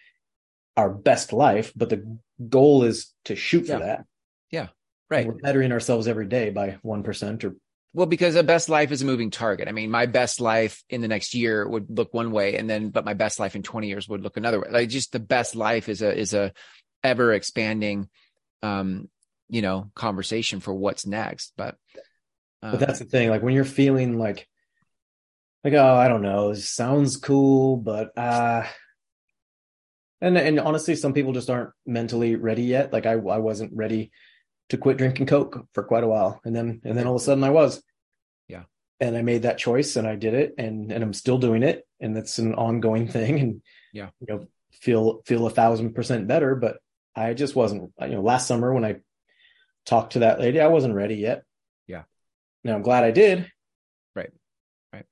our 0.76 0.90
best 0.90 1.32
life, 1.32 1.72
but 1.76 1.90
the 1.90 2.18
goal 2.50 2.84
is 2.84 3.14
to 3.26 3.36
shoot 3.36 3.68
for 3.68 3.80
that. 3.80 4.06
Yeah. 4.50 4.68
Right. 5.10 5.28
We're 5.28 5.34
bettering 5.34 5.72
ourselves 5.72 6.08
every 6.08 6.28
day 6.28 6.50
by 6.50 6.78
1% 6.84 7.44
or 7.44 7.56
well, 7.94 8.06
because 8.06 8.36
a 8.36 8.44
best 8.44 8.70
life 8.70 8.92
is 8.92 9.02
a 9.02 9.06
moving 9.06 9.32
target. 9.32 9.68
I 9.68 9.74
mean, 9.74 9.92
my 9.92 10.06
best 10.06 10.40
life 10.40 10.82
in 10.90 11.02
the 11.02 11.10
next 11.10 11.34
year 11.34 11.68
would 11.68 11.88
look 11.90 12.14
one 12.14 12.32
way, 12.32 12.56
and 12.56 12.70
then, 12.70 12.90
but 12.90 13.04
my 13.04 13.14
best 13.14 13.40
life 13.40 13.56
in 13.56 13.64
20 13.64 13.88
years 13.88 14.08
would 14.08 14.22
look 14.22 14.38
another 14.38 14.62
way. 14.62 14.70
Like 14.70 14.90
just 14.90 15.12
the 15.12 15.20
best 15.20 15.56
life 15.56 15.90
is 15.90 16.02
a, 16.02 16.18
is 16.18 16.34
a 16.34 16.54
ever 17.04 17.34
expanding, 17.34 18.08
um, 18.64 19.10
you 19.50 19.62
know, 19.62 19.92
conversation 19.94 20.62
for 20.62 20.74
what's 20.74 21.06
next. 21.06 21.52
But, 21.58 21.76
um, 22.64 22.72
but 22.72 22.80
that's 22.80 23.00
the 23.00 23.06
thing. 23.06 23.30
Like 23.30 23.44
when 23.44 23.54
you're 23.54 23.66
feeling 23.66 24.18
like, 24.18 24.48
like, 25.66 25.74
oh, 25.74 25.96
I 25.96 26.08
don't 26.08 26.22
know, 26.22 26.50
this 26.54 26.70
sounds 26.70 27.18
cool, 27.18 27.76
but, 27.76 28.18
uh, 28.18 28.66
and, 30.22 30.38
and 30.38 30.60
honestly, 30.62 30.96
some 30.96 31.14
people 31.14 31.34
just 31.34 31.50
aren't 31.50 31.72
mentally 31.86 32.36
ready 32.36 32.64
yet. 32.64 32.94
Like 32.94 33.06
I, 33.06 33.14
I 33.14 33.40
wasn't 33.40 33.74
ready 33.74 34.12
to 34.72 34.78
quit 34.78 34.98
drinking 34.98 35.28
Coke 35.28 35.68
for 35.74 35.84
quite 35.84 36.04
a 36.04 36.08
while. 36.08 36.40
And 36.44 36.56
then, 36.56 36.82
and 36.84 36.98
then 36.98 37.06
all 37.06 37.16
of 37.16 37.22
a 37.22 37.24
sudden 37.24 37.44
I 37.44 37.50
was. 37.50 37.84
Yeah. 38.48 38.64
And 39.00 39.18
I 39.18 39.22
made 39.22 39.44
that 39.44 39.58
choice 39.58 39.98
and 39.98 40.08
I 40.08 40.16
did 40.16 40.34
it 40.34 40.56
and, 40.58 40.92
and 40.92 41.04
I'm 41.04 41.14
still 41.14 41.38
doing 41.38 41.62
it. 41.62 41.86
And 42.00 42.16
that's 42.16 42.40
an 42.40 42.56
ongoing 42.56 43.08
thing. 43.08 43.40
And, 43.40 43.62
yeah, 43.94 44.10
you 44.22 44.28
know, 44.28 44.48
feel, 44.72 45.22
feel 45.26 45.46
a 45.46 45.50
thousand 45.50 45.94
percent 45.94 46.28
better. 46.28 46.56
But 46.56 46.78
I 47.14 47.34
just 47.34 47.54
wasn't, 47.54 47.92
you 48.02 48.08
know, 48.08 48.22
last 48.22 48.48
summer 48.48 48.74
when 48.74 48.86
I 48.86 49.02
talked 49.86 50.14
to 50.14 50.20
that 50.20 50.40
lady, 50.40 50.62
I 50.62 50.68
wasn't 50.68 50.96
ready 50.96 51.16
yet. 51.16 51.44
Yeah. 51.86 52.04
Now 52.64 52.76
I'm 52.76 52.82
glad 52.82 53.04
I 53.04 53.12
did. 53.12 53.52
Right. 54.16 54.32
Right. 54.94 55.06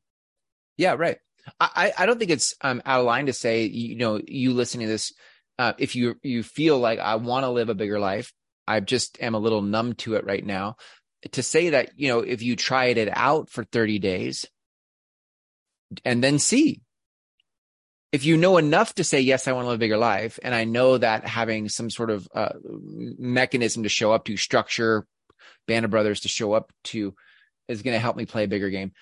Yeah. 0.78 0.94
Right. 0.94 1.18
I, 1.60 1.92
I 1.98 2.06
don't 2.06 2.18
think 2.18 2.32
it's 2.32 2.56
um, 2.62 2.82
out 2.86 3.02
of 3.02 3.06
line 3.06 3.26
to 3.26 3.34
say, 3.34 3.66
you 3.66 3.98
know, 3.98 4.22
you 4.26 4.54
listening 4.54 4.88
to 4.88 4.92
this, 4.94 5.14
uh, 5.58 5.74
if 5.78 5.96
you 5.96 6.16
you 6.22 6.44
feel 6.44 6.78
like 6.80 7.00
I 7.00 7.16
want 7.16 7.44
to 7.44 7.50
live 7.50 7.68
a 7.68 7.76
bigger 7.76 8.00
life, 8.00 8.32
I 8.70 8.80
just 8.82 9.20
am 9.20 9.34
a 9.34 9.40
little 9.40 9.64
numb 9.64 9.94
to 9.96 10.14
it 10.14 10.26
right 10.26 10.46
now. 10.46 10.78
To 11.32 11.42
say 11.42 11.72
that, 11.72 11.90
you 11.98 12.08
know, 12.08 12.20
if 12.20 12.44
you 12.44 12.56
tried 12.56 13.00
it 13.00 13.10
out 13.12 13.50
for 13.50 13.64
30 13.64 13.98
days 13.98 14.46
and 16.06 16.24
then 16.24 16.38
see, 16.38 16.82
if 18.12 18.24
you 18.24 18.38
know 18.38 18.58
enough 18.58 18.94
to 18.96 19.04
say, 19.04 19.22
yes, 19.22 19.48
I 19.48 19.54
want 19.54 19.66
to 19.66 19.70
live 19.70 19.80
a 19.80 19.80
bigger 19.80 19.98
life, 19.98 20.40
and 20.44 20.54
I 20.54 20.66
know 20.66 20.98
that 20.98 21.28
having 21.28 21.68
some 21.68 21.90
sort 21.90 22.12
of 22.12 22.28
uh, 22.34 22.54
mechanism 22.64 23.84
to 23.84 23.90
show 23.90 24.12
up 24.12 24.26
to, 24.26 24.38
structure, 24.38 25.06
band 25.68 25.84
of 25.84 25.92
brothers 25.92 26.22
to 26.22 26.28
show 26.28 26.54
up 26.54 26.72
to, 26.86 27.16
is 27.68 27.82
going 27.82 27.96
to 27.96 28.00
help 28.00 28.16
me 28.16 28.26
play 28.26 28.44
a 28.44 28.48
bigger 28.48 28.70
game, 28.70 28.94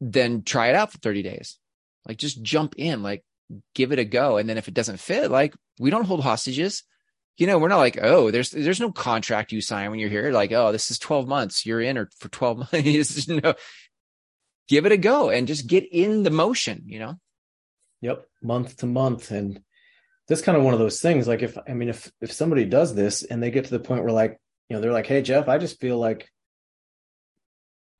then 0.00 0.42
try 0.42 0.68
it 0.68 0.76
out 0.76 0.92
for 0.92 0.98
30 0.98 1.22
days. 1.22 1.58
Like 2.06 2.16
just 2.16 2.42
jump 2.42 2.74
in, 2.78 3.02
like 3.02 3.24
give 3.74 3.90
it 3.90 3.98
a 3.98 4.04
go. 4.04 4.36
And 4.36 4.48
then 4.48 4.56
if 4.56 4.68
it 4.68 4.74
doesn't 4.74 5.00
fit, 5.00 5.30
like 5.32 5.54
we 5.80 5.90
don't 5.90 6.06
hold 6.06 6.22
hostages 6.22 6.84
you 7.36 7.46
know, 7.46 7.58
we're 7.58 7.68
not 7.68 7.78
like, 7.78 7.98
oh, 8.02 8.30
there's 8.30 8.50
there's 8.50 8.80
no 8.80 8.92
contract 8.92 9.52
you 9.52 9.60
sign 9.60 9.90
when 9.90 9.98
you're 9.98 10.10
here. 10.10 10.30
Like, 10.30 10.52
oh, 10.52 10.72
this 10.72 10.90
is 10.90 10.98
12 10.98 11.26
months. 11.26 11.64
You're 11.64 11.80
in 11.80 11.96
or 11.96 12.10
for 12.18 12.28
12 12.28 12.58
months. 12.72 13.28
no, 13.28 13.54
give 14.68 14.86
it 14.86 14.92
a 14.92 14.96
go 14.96 15.30
and 15.30 15.48
just 15.48 15.66
get 15.66 15.84
in 15.90 16.22
the 16.22 16.30
motion, 16.30 16.84
you 16.86 17.00
know? 17.00 17.16
Yep. 18.02 18.24
Month 18.42 18.76
to 18.78 18.86
month. 18.86 19.30
And 19.32 19.60
that's 20.28 20.42
kind 20.42 20.56
of 20.56 20.64
one 20.64 20.74
of 20.74 20.80
those 20.80 21.00
things. 21.00 21.26
Like 21.26 21.42
if 21.42 21.58
I 21.68 21.74
mean 21.74 21.88
if 21.88 22.10
if 22.20 22.32
somebody 22.32 22.64
does 22.64 22.94
this 22.94 23.24
and 23.24 23.42
they 23.42 23.50
get 23.50 23.64
to 23.64 23.70
the 23.70 23.80
point 23.80 24.04
where 24.04 24.12
like, 24.12 24.38
you 24.68 24.76
know, 24.76 24.80
they're 24.80 24.92
like, 24.92 25.06
hey 25.06 25.22
Jeff, 25.22 25.48
I 25.48 25.58
just 25.58 25.80
feel 25.80 25.98
like 25.98 26.30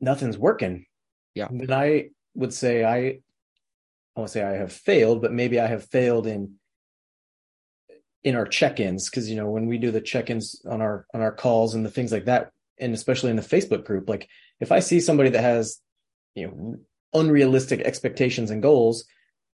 nothing's 0.00 0.38
working. 0.38 0.86
Yeah. 1.34 1.48
Then 1.50 1.72
I 1.72 2.10
would 2.34 2.54
say 2.54 2.84
I 2.84 2.98
I 4.16 4.20
won't 4.20 4.30
say 4.30 4.42
I 4.42 4.52
have 4.52 4.72
failed, 4.72 5.22
but 5.22 5.32
maybe 5.32 5.58
I 5.58 5.66
have 5.66 5.84
failed 5.84 6.26
in 6.26 6.59
in 8.22 8.36
our 8.36 8.46
check-ins 8.46 9.08
because 9.08 9.30
you 9.30 9.36
know 9.36 9.48
when 9.48 9.66
we 9.66 9.78
do 9.78 9.90
the 9.90 10.00
check-ins 10.00 10.60
on 10.68 10.80
our 10.80 11.06
on 11.14 11.20
our 11.20 11.32
calls 11.32 11.74
and 11.74 11.84
the 11.84 11.90
things 11.90 12.12
like 12.12 12.26
that 12.26 12.50
and 12.78 12.92
especially 12.94 13.30
in 13.30 13.36
the 13.36 13.42
facebook 13.42 13.84
group 13.84 14.08
like 14.08 14.28
if 14.60 14.72
i 14.72 14.80
see 14.80 15.00
somebody 15.00 15.30
that 15.30 15.42
has 15.42 15.78
you 16.34 16.46
know 16.46 16.76
unrealistic 17.14 17.80
expectations 17.80 18.50
and 18.50 18.62
goals 18.62 19.04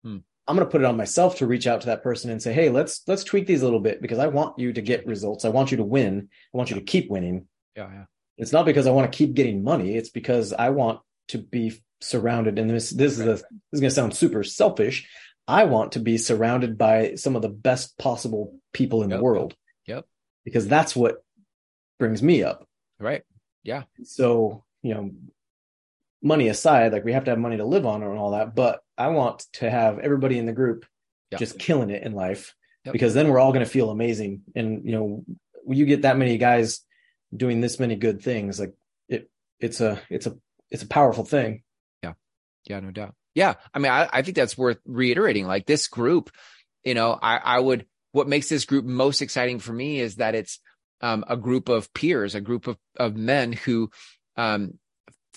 hmm. 0.05 0.18
i'm 0.46 0.57
going 0.57 0.66
to 0.66 0.70
put 0.70 0.81
it 0.81 0.87
on 0.87 0.96
myself 0.96 1.37
to 1.37 1.46
reach 1.46 1.66
out 1.66 1.81
to 1.81 1.88
that 1.88 2.03
person 2.03 2.31
and 2.31 2.40
say 2.40 2.53
hey 2.53 2.70
let's 2.70 3.03
let's 3.07 3.25
tweak 3.25 3.46
these 3.46 3.62
a 3.62 3.64
little 3.64 3.81
bit 3.81 4.01
because 4.01 4.18
i 4.18 4.27
want 4.27 4.59
you 4.59 4.72
to 4.72 4.81
get 4.81 5.07
results. 5.07 5.44
I 5.44 5.48
want 5.48 5.70
you 5.70 5.79
to 5.79 5.85
win. 5.85 6.29
I 6.55 6.57
want 6.57 6.70
you 6.70 6.77
to 6.77 6.83
keep 6.83 7.11
winning. 7.11 7.46
Yeah 7.77 7.90
yeah. 7.92 8.05
It's 8.38 8.53
not 8.53 8.64
because 8.64 8.87
i 8.87 8.92
want 8.92 9.11
to 9.11 9.16
keep 9.16 9.35
getting 9.35 9.64
money. 9.64 9.96
It's 9.96 10.11
because 10.11 10.53
i 10.53 10.70
want 10.70 11.01
to 11.29 11.38
be 11.38 11.83
surrounded 12.01 12.59
and 12.59 12.68
this 12.68 12.90
this 12.90 13.12
is 13.12 13.20
a, 13.20 13.25
this 13.25 13.44
is 13.72 13.81
going 13.81 13.90
to 13.90 13.94
sound 13.94 14.14
super 14.14 14.42
selfish 14.42 15.09
I 15.47 15.65
want 15.65 15.93
to 15.93 16.01
be 16.01 16.19
surrounded 16.19 16.79
by 16.79 17.17
some 17.17 17.37
of 17.37 17.43
the 17.43 17.49
best 17.49 17.99
possible 17.99 18.55
people 18.73 19.03
in 19.03 19.11
yep. 19.11 19.19
the 19.19 19.23
world. 19.23 19.55
Yep. 19.87 20.07
Because 20.45 20.69
that's 20.69 20.95
what 20.95 21.23
brings 21.99 22.23
me 22.23 22.43
up. 22.43 22.67
Right. 22.99 23.23
Yeah. 23.63 23.85
So, 24.05 24.65
you 24.83 24.95
know, 24.95 25.11
money 26.23 26.49
aside, 26.49 26.93
like 26.93 27.05
we 27.05 27.13
have 27.13 27.25
to 27.25 27.31
have 27.31 27.39
money 27.39 27.57
to 27.57 27.65
live 27.65 27.87
on 27.87 28.03
and 28.03 28.19
all 28.19 28.33
that, 28.33 28.55
but 28.55 28.81
I 28.97 29.09
want 29.09 29.45
to 29.55 29.69
have 29.69 29.99
everybody 29.99 30.39
in 30.39 30.47
the 30.47 30.53
group 30.53 30.87
yep. 31.31 31.41
just 31.41 31.59
killing 31.59 31.91
it 31.91 32.03
in 32.03 32.13
life 32.13 32.55
yep. 32.85 32.93
because 32.93 33.15
then 33.15 33.29
we're 33.29 33.41
all 33.41 33.53
going 33.53 33.65
to 33.65 33.71
feel 33.71 33.91
amazing. 33.91 34.43
And, 34.55 34.85
you 34.85 34.93
know, 34.93 35.25
you 35.69 35.87
get 35.87 36.03
that 36.03 36.17
many 36.17 36.39
guys 36.39 36.81
doing 37.35 37.61
this 37.61 37.81
many 37.81 37.97
good 37.97 38.23
things, 38.23 38.61
like 38.61 38.75
it, 39.09 39.31
it's 39.59 39.81
a, 39.81 40.01
it's 40.09 40.27
a, 40.27 40.37
it's 40.71 40.83
a 40.83 40.89
powerful 40.89 41.25
thing. 41.25 41.63
Yeah. 42.03 42.13
Yeah. 42.69 42.81
No 42.81 42.91
doubt. 42.91 43.15
Yeah. 43.35 43.55
I 43.73 43.79
mean, 43.79 43.90
I, 43.90 44.09
I 44.12 44.23
think 44.23 44.37
that's 44.37 44.59
worth 44.59 44.79
reiterating. 44.85 45.47
Like 45.47 45.66
this 45.66 45.88
group, 45.88 46.31
you 46.85 46.95
know, 46.95 47.18
I, 47.21 47.37
I 47.37 47.59
would, 47.59 47.87
what 48.12 48.29
makes 48.29 48.49
this 48.49 48.64
group 48.64 48.85
most 48.85 49.23
exciting 49.23 49.59
for 49.59 49.73
me 49.73 50.01
is 50.01 50.16
that 50.16 50.35
it's 50.35 50.61
um, 51.01 51.25
a 51.29 51.37
group 51.37 51.68
of 51.68 51.92
peers, 51.95 52.35
a 52.35 52.40
group 52.40 52.66
of, 52.66 52.77
of 52.97 53.16
men 53.16 53.53
who 53.53 53.90
um, 54.37 54.79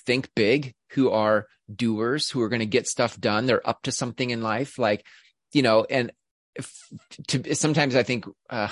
think 0.06 0.30
big, 0.36 0.74
who 0.92 1.10
are 1.10 1.48
doers, 1.74 2.30
who 2.30 2.42
are 2.42 2.50
going 2.50 2.60
to 2.60 2.66
get 2.66 2.88
stuff 2.88 3.20
done. 3.20 3.46
They're 3.46 3.68
up 3.68 3.82
to 3.84 3.92
something 3.92 4.30
in 4.30 4.42
life. 4.42 4.78
Like, 4.78 5.06
you 5.54 5.62
know, 5.62 5.86
and 5.90 6.12
if, 6.56 6.88
to 7.28 7.56
sometimes 7.56 7.96
I 7.96 8.04
think 8.04 8.26
uh, 8.50 8.70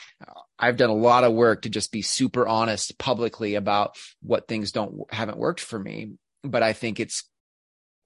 I've 0.58 0.76
done 0.76 0.90
a 0.90 0.94
lot 0.94 1.24
of 1.24 1.32
work 1.32 1.62
to 1.62 1.68
just 1.68 1.92
be 1.92 2.02
super 2.02 2.46
honest 2.46 2.98
publicly 2.98 3.54
about 3.54 3.96
what 4.22 4.48
things 4.48 4.72
don't 4.72 5.02
haven't 5.12 5.38
worked 5.38 5.60
for 5.60 5.78
me. 5.78 6.12
But 6.42 6.62
I 6.62 6.72
think 6.72 7.00
it's 7.00 7.24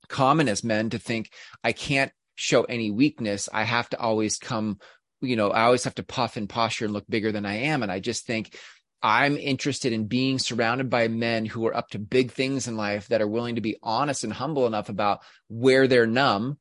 common 0.08 0.48
as 0.48 0.64
men 0.64 0.90
to 0.90 0.98
think 0.98 1.30
I 1.62 1.72
can't 1.72 2.12
show 2.34 2.64
any 2.64 2.90
weakness. 2.90 3.48
I 3.52 3.64
have 3.64 3.88
to 3.90 4.00
always 4.00 4.38
come, 4.38 4.78
you 5.20 5.36
know, 5.36 5.50
I 5.50 5.62
always 5.62 5.84
have 5.84 5.94
to 5.96 6.02
puff 6.02 6.36
and 6.36 6.48
posture 6.48 6.86
and 6.86 6.94
look 6.94 7.06
bigger 7.08 7.32
than 7.32 7.46
I 7.46 7.56
am. 7.56 7.82
And 7.82 7.92
I 7.92 8.00
just 8.00 8.26
think 8.26 8.56
I'm 9.02 9.36
interested 9.36 9.92
in 9.92 10.06
being 10.06 10.38
surrounded 10.38 10.88
by 10.88 11.08
men 11.08 11.44
who 11.44 11.66
are 11.66 11.76
up 11.76 11.88
to 11.90 11.98
big 11.98 12.32
things 12.32 12.68
in 12.68 12.76
life 12.76 13.08
that 13.08 13.20
are 13.20 13.28
willing 13.28 13.56
to 13.56 13.60
be 13.60 13.76
honest 13.82 14.22
and 14.24 14.32
humble 14.32 14.66
enough 14.66 14.88
about 14.88 15.20
where 15.48 15.88
they're 15.88 16.06
numb, 16.06 16.58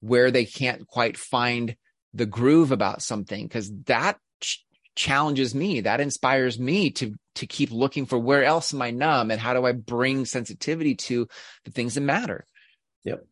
where 0.00 0.30
they 0.30 0.44
can't 0.44 0.86
quite 0.86 1.16
find 1.16 1.76
the 2.12 2.26
groove 2.26 2.72
about 2.72 3.02
something. 3.02 3.48
Cause 3.48 3.70
that 3.86 4.18
ch- 4.40 4.64
challenges 4.96 5.54
me. 5.54 5.82
That 5.82 6.00
inspires 6.00 6.58
me 6.58 6.90
to, 6.92 7.14
to 7.36 7.46
keep 7.46 7.70
looking 7.70 8.06
for 8.06 8.18
where 8.18 8.44
else 8.44 8.74
am 8.74 8.82
I 8.82 8.90
numb 8.90 9.30
and 9.30 9.40
how 9.40 9.54
do 9.54 9.64
I 9.64 9.72
bring 9.72 10.24
sensitivity 10.24 10.96
to 10.96 11.28
the 11.64 11.70
things 11.70 11.94
that 11.94 12.00
matter. 12.00 12.46
Yep. 13.04 13.26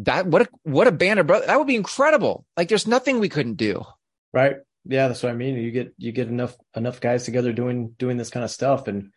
That 0.00 0.26
what 0.26 0.42
a 0.42 0.48
what 0.62 0.86
a 0.86 0.92
band 0.92 1.20
of 1.20 1.26
brothers. 1.26 1.46
That 1.46 1.58
would 1.58 1.66
be 1.66 1.76
incredible. 1.76 2.46
Like 2.56 2.68
there's 2.68 2.86
nothing 2.86 3.20
we 3.20 3.28
couldn't 3.28 3.54
do. 3.54 3.84
Right. 4.32 4.56
Yeah, 4.86 5.08
that's 5.08 5.22
what 5.22 5.32
I 5.32 5.36
mean. 5.36 5.56
You 5.56 5.70
get 5.70 5.94
you 5.98 6.12
get 6.12 6.28
enough 6.28 6.56
enough 6.74 7.00
guys 7.00 7.24
together 7.24 7.52
doing 7.52 7.94
doing 7.98 8.16
this 8.16 8.30
kind 8.30 8.44
of 8.44 8.50
stuff 8.50 8.88
and 8.88 9.12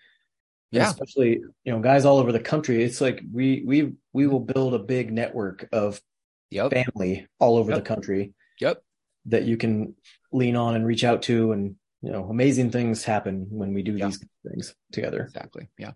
yeah, 0.73 0.89
especially 0.89 1.41
you 1.63 1.71
know 1.71 1.79
guys 1.79 2.03
all 2.03 2.17
over 2.17 2.31
the 2.31 2.39
country. 2.39 2.83
It's 2.83 2.99
like 2.99 3.21
we 3.31 3.63
we 3.65 3.93
we 4.11 4.27
will 4.27 4.39
build 4.39 4.73
a 4.73 4.79
big 4.79 5.13
network 5.13 5.69
of 5.71 6.01
yep. 6.49 6.71
family 6.71 7.27
all 7.39 7.57
over 7.57 7.71
yep. 7.71 7.83
the 7.83 7.87
country. 7.87 8.33
Yep. 8.59 8.81
That 9.27 9.43
you 9.43 9.55
can 9.55 9.95
lean 10.31 10.55
on 10.55 10.75
and 10.75 10.85
reach 10.85 11.03
out 11.03 11.21
to, 11.23 11.51
and 11.51 11.75
you 12.01 12.11
know, 12.11 12.25
amazing 12.25 12.71
things 12.71 13.03
happen 13.03 13.47
when 13.49 13.73
we 13.73 13.83
do 13.83 13.93
these 13.93 14.19
things 14.47 14.75
together. 14.91 15.21
Exactly. 15.21 15.69
Yeah. 15.77 15.91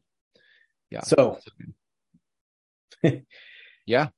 Yeah. 0.91 1.01
So 1.01 1.39
yeah. 3.85 4.09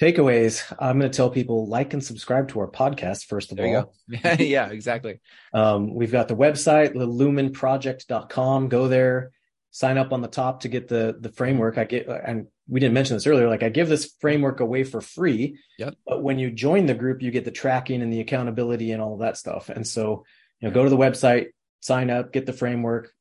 Takeaways. 0.00 0.62
I'm 0.78 0.98
going 0.98 1.10
to 1.10 1.16
tell 1.16 1.30
people 1.30 1.68
like 1.68 1.94
and 1.94 2.04
subscribe 2.04 2.48
to 2.48 2.60
our 2.60 2.70
podcast, 2.70 3.24
first 3.24 3.50
of 3.50 3.56
there 3.56 3.78
all. 3.78 3.94
yeah, 4.38 4.68
exactly. 4.68 5.20
Um, 5.54 5.94
we've 5.94 6.12
got 6.12 6.28
the 6.28 6.36
website, 6.36 6.94
thelumenproject.com. 6.94 8.68
Go 8.68 8.88
there, 8.88 9.30
sign 9.70 9.96
up 9.96 10.12
on 10.12 10.20
the 10.20 10.28
top 10.28 10.60
to 10.60 10.68
get 10.68 10.88
the, 10.88 11.16
the 11.18 11.30
framework. 11.30 11.78
I 11.78 11.84
get, 11.84 12.08
and 12.08 12.48
we 12.68 12.78
didn't 12.78 12.92
mention 12.92 13.16
this 13.16 13.26
earlier. 13.26 13.48
Like 13.48 13.62
I 13.62 13.70
give 13.70 13.88
this 13.88 14.12
framework 14.20 14.60
away 14.60 14.84
for 14.84 15.00
free. 15.00 15.58
Yep. 15.78 15.94
But 16.06 16.22
when 16.22 16.38
you 16.38 16.50
join 16.50 16.84
the 16.84 16.94
group, 16.94 17.22
you 17.22 17.30
get 17.30 17.46
the 17.46 17.50
tracking 17.50 18.02
and 18.02 18.12
the 18.12 18.20
accountability 18.20 18.92
and 18.92 19.00
all 19.00 19.14
of 19.14 19.20
that 19.20 19.38
stuff. 19.38 19.70
And 19.70 19.86
so, 19.86 20.26
you 20.60 20.68
know, 20.68 20.74
go 20.74 20.84
to 20.84 20.90
the 20.90 20.96
website, 20.96 21.46
sign 21.80 22.10
up, 22.10 22.34
get 22.34 22.44
the 22.44 22.52
framework, 22.52 23.12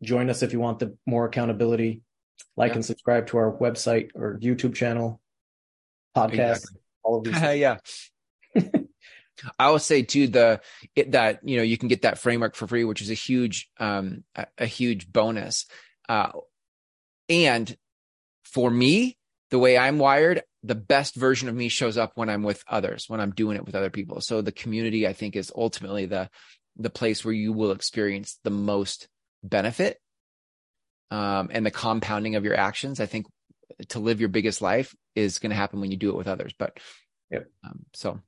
join 0.00 0.30
us 0.30 0.44
if 0.44 0.52
you 0.52 0.60
want 0.60 0.78
the 0.78 0.96
more 1.06 1.26
accountability 1.26 2.02
like 2.56 2.74
and 2.74 2.84
subscribe 2.84 3.26
to 3.28 3.38
our 3.38 3.56
website 3.56 4.10
or 4.14 4.38
YouTube 4.40 4.74
channel, 4.74 5.20
podcast, 6.16 6.30
exactly. 6.32 6.80
all 7.02 7.18
of 7.18 7.24
these. 7.24 7.40
Yeah. 7.58 7.78
I 9.58 9.70
will 9.70 9.78
say 9.78 10.02
too 10.02 10.26
the 10.26 10.60
it, 10.94 11.12
that 11.12 11.40
you 11.42 11.56
know 11.56 11.62
you 11.62 11.78
can 11.78 11.88
get 11.88 12.02
that 12.02 12.18
framework 12.18 12.54
for 12.54 12.66
free, 12.66 12.84
which 12.84 13.00
is 13.00 13.10
a 13.10 13.14
huge 13.14 13.70
um 13.78 14.24
a, 14.34 14.46
a 14.58 14.66
huge 14.66 15.10
bonus. 15.10 15.66
Uh, 16.08 16.32
and 17.28 17.74
for 18.44 18.70
me, 18.70 19.16
the 19.50 19.58
way 19.58 19.78
I'm 19.78 19.98
wired, 19.98 20.42
the 20.62 20.74
best 20.74 21.14
version 21.14 21.48
of 21.48 21.54
me 21.54 21.68
shows 21.68 21.96
up 21.96 22.12
when 22.16 22.28
I'm 22.28 22.42
with 22.42 22.62
others, 22.68 23.08
when 23.08 23.20
I'm 23.20 23.30
doing 23.30 23.56
it 23.56 23.64
with 23.64 23.74
other 23.74 23.90
people. 23.90 24.20
So 24.20 24.42
the 24.42 24.52
community, 24.52 25.06
I 25.06 25.12
think, 25.12 25.36
is 25.36 25.52
ultimately 25.54 26.06
the 26.06 26.28
the 26.76 26.90
place 26.90 27.24
where 27.24 27.34
you 27.34 27.52
will 27.52 27.72
experience 27.72 28.38
the 28.44 28.50
most 28.50 29.08
benefit 29.42 29.98
um, 31.10 31.48
and 31.52 31.64
the 31.64 31.70
compounding 31.70 32.36
of 32.36 32.44
your 32.44 32.56
actions. 32.56 33.00
I 33.00 33.06
think 33.06 33.26
to 33.88 33.98
live 33.98 34.20
your 34.20 34.28
biggest 34.28 34.62
life 34.62 34.94
is 35.14 35.38
going 35.38 35.50
to 35.50 35.56
happen 35.56 35.80
when 35.80 35.90
you 35.90 35.96
do 35.96 36.10
it 36.10 36.16
with 36.16 36.28
others. 36.28 36.52
But 36.58 36.78
yep. 37.30 37.46
Um, 37.64 37.84
so, 37.94 38.20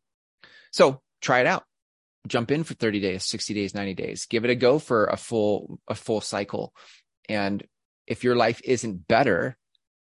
so 0.71 1.01
try 1.21 1.41
it 1.41 1.47
out. 1.47 1.65
Jump 2.29 2.51
in 2.51 2.65
for 2.65 2.75
30 2.75 3.01
days, 3.01 3.25
60 3.25 3.55
days, 3.55 3.75
90 3.75 3.95
days. 3.95 4.27
Give 4.27 4.45
it 4.45 4.51
a 4.51 4.55
go 4.55 4.79
for 4.79 5.07
a 5.07 5.17
full, 5.17 5.81
a 5.89 5.95
full 5.95 6.21
cycle. 6.21 6.73
And 7.29 7.65
if 8.07 8.25
your 8.25 8.37
life 8.37 8.61
isn't 8.65 9.09
better 9.09 9.57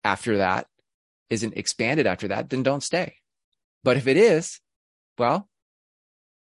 after 0.04 0.38
that, 0.38 0.68
isn't 1.30 1.58
expanded 1.58 2.06
after 2.06 2.28
that, 2.28 2.50
then 2.50 2.62
don't 2.62 2.84
stay. 2.84 3.16
But 3.84 3.98
if 3.98 4.08
it 4.08 4.18
is, 4.18 4.60
well, 5.18 5.50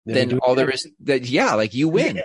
then, 0.05 0.29
then 0.29 0.39
all 0.39 0.55
there 0.55 0.69
is 0.69 0.89
that, 1.01 1.27
yeah, 1.27 1.53
like 1.53 1.73
you 1.73 1.87
win. 1.87 2.23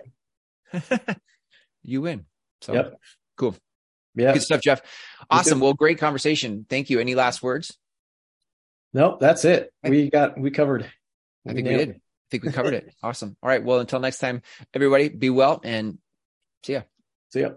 you 1.83 2.01
win. 2.01 2.25
So 2.63 2.73
yep. 2.73 2.99
cool. 3.37 3.55
Yeah. 4.15 4.33
Good 4.33 4.43
stuff, 4.43 4.61
Jeff. 4.61 4.81
Awesome. 5.31 5.61
Well, 5.61 5.75
great 5.75 5.99
conversation. 5.99 6.67
Thank 6.69 6.91
you. 6.91 7.01
Any 7.01 7.15
last 7.15 7.43
words? 7.43 7.77
No, 8.93 9.17
that's 9.21 9.45
it. 9.45 9.73
We 9.83 10.09
got, 10.11 10.39
we 10.39 10.51
covered. 10.51 10.89
I 11.47 11.53
think 11.53 11.67
we 11.67 11.77
did. 11.77 11.91
I 11.91 12.01
think 12.31 12.45
we 12.45 12.53
covered 12.53 12.75
it. 12.75 12.95
Awesome. 13.03 13.37
All 13.43 13.49
right. 13.49 13.63
Well, 13.63 13.81
until 13.81 14.01
next 14.01 14.19
time, 14.19 14.43
everybody 14.73 15.09
be 15.09 15.31
well 15.31 15.61
and 15.65 15.99
see 16.65 16.75
ya. 16.75 16.83
See 17.33 17.41
ya. 17.41 17.51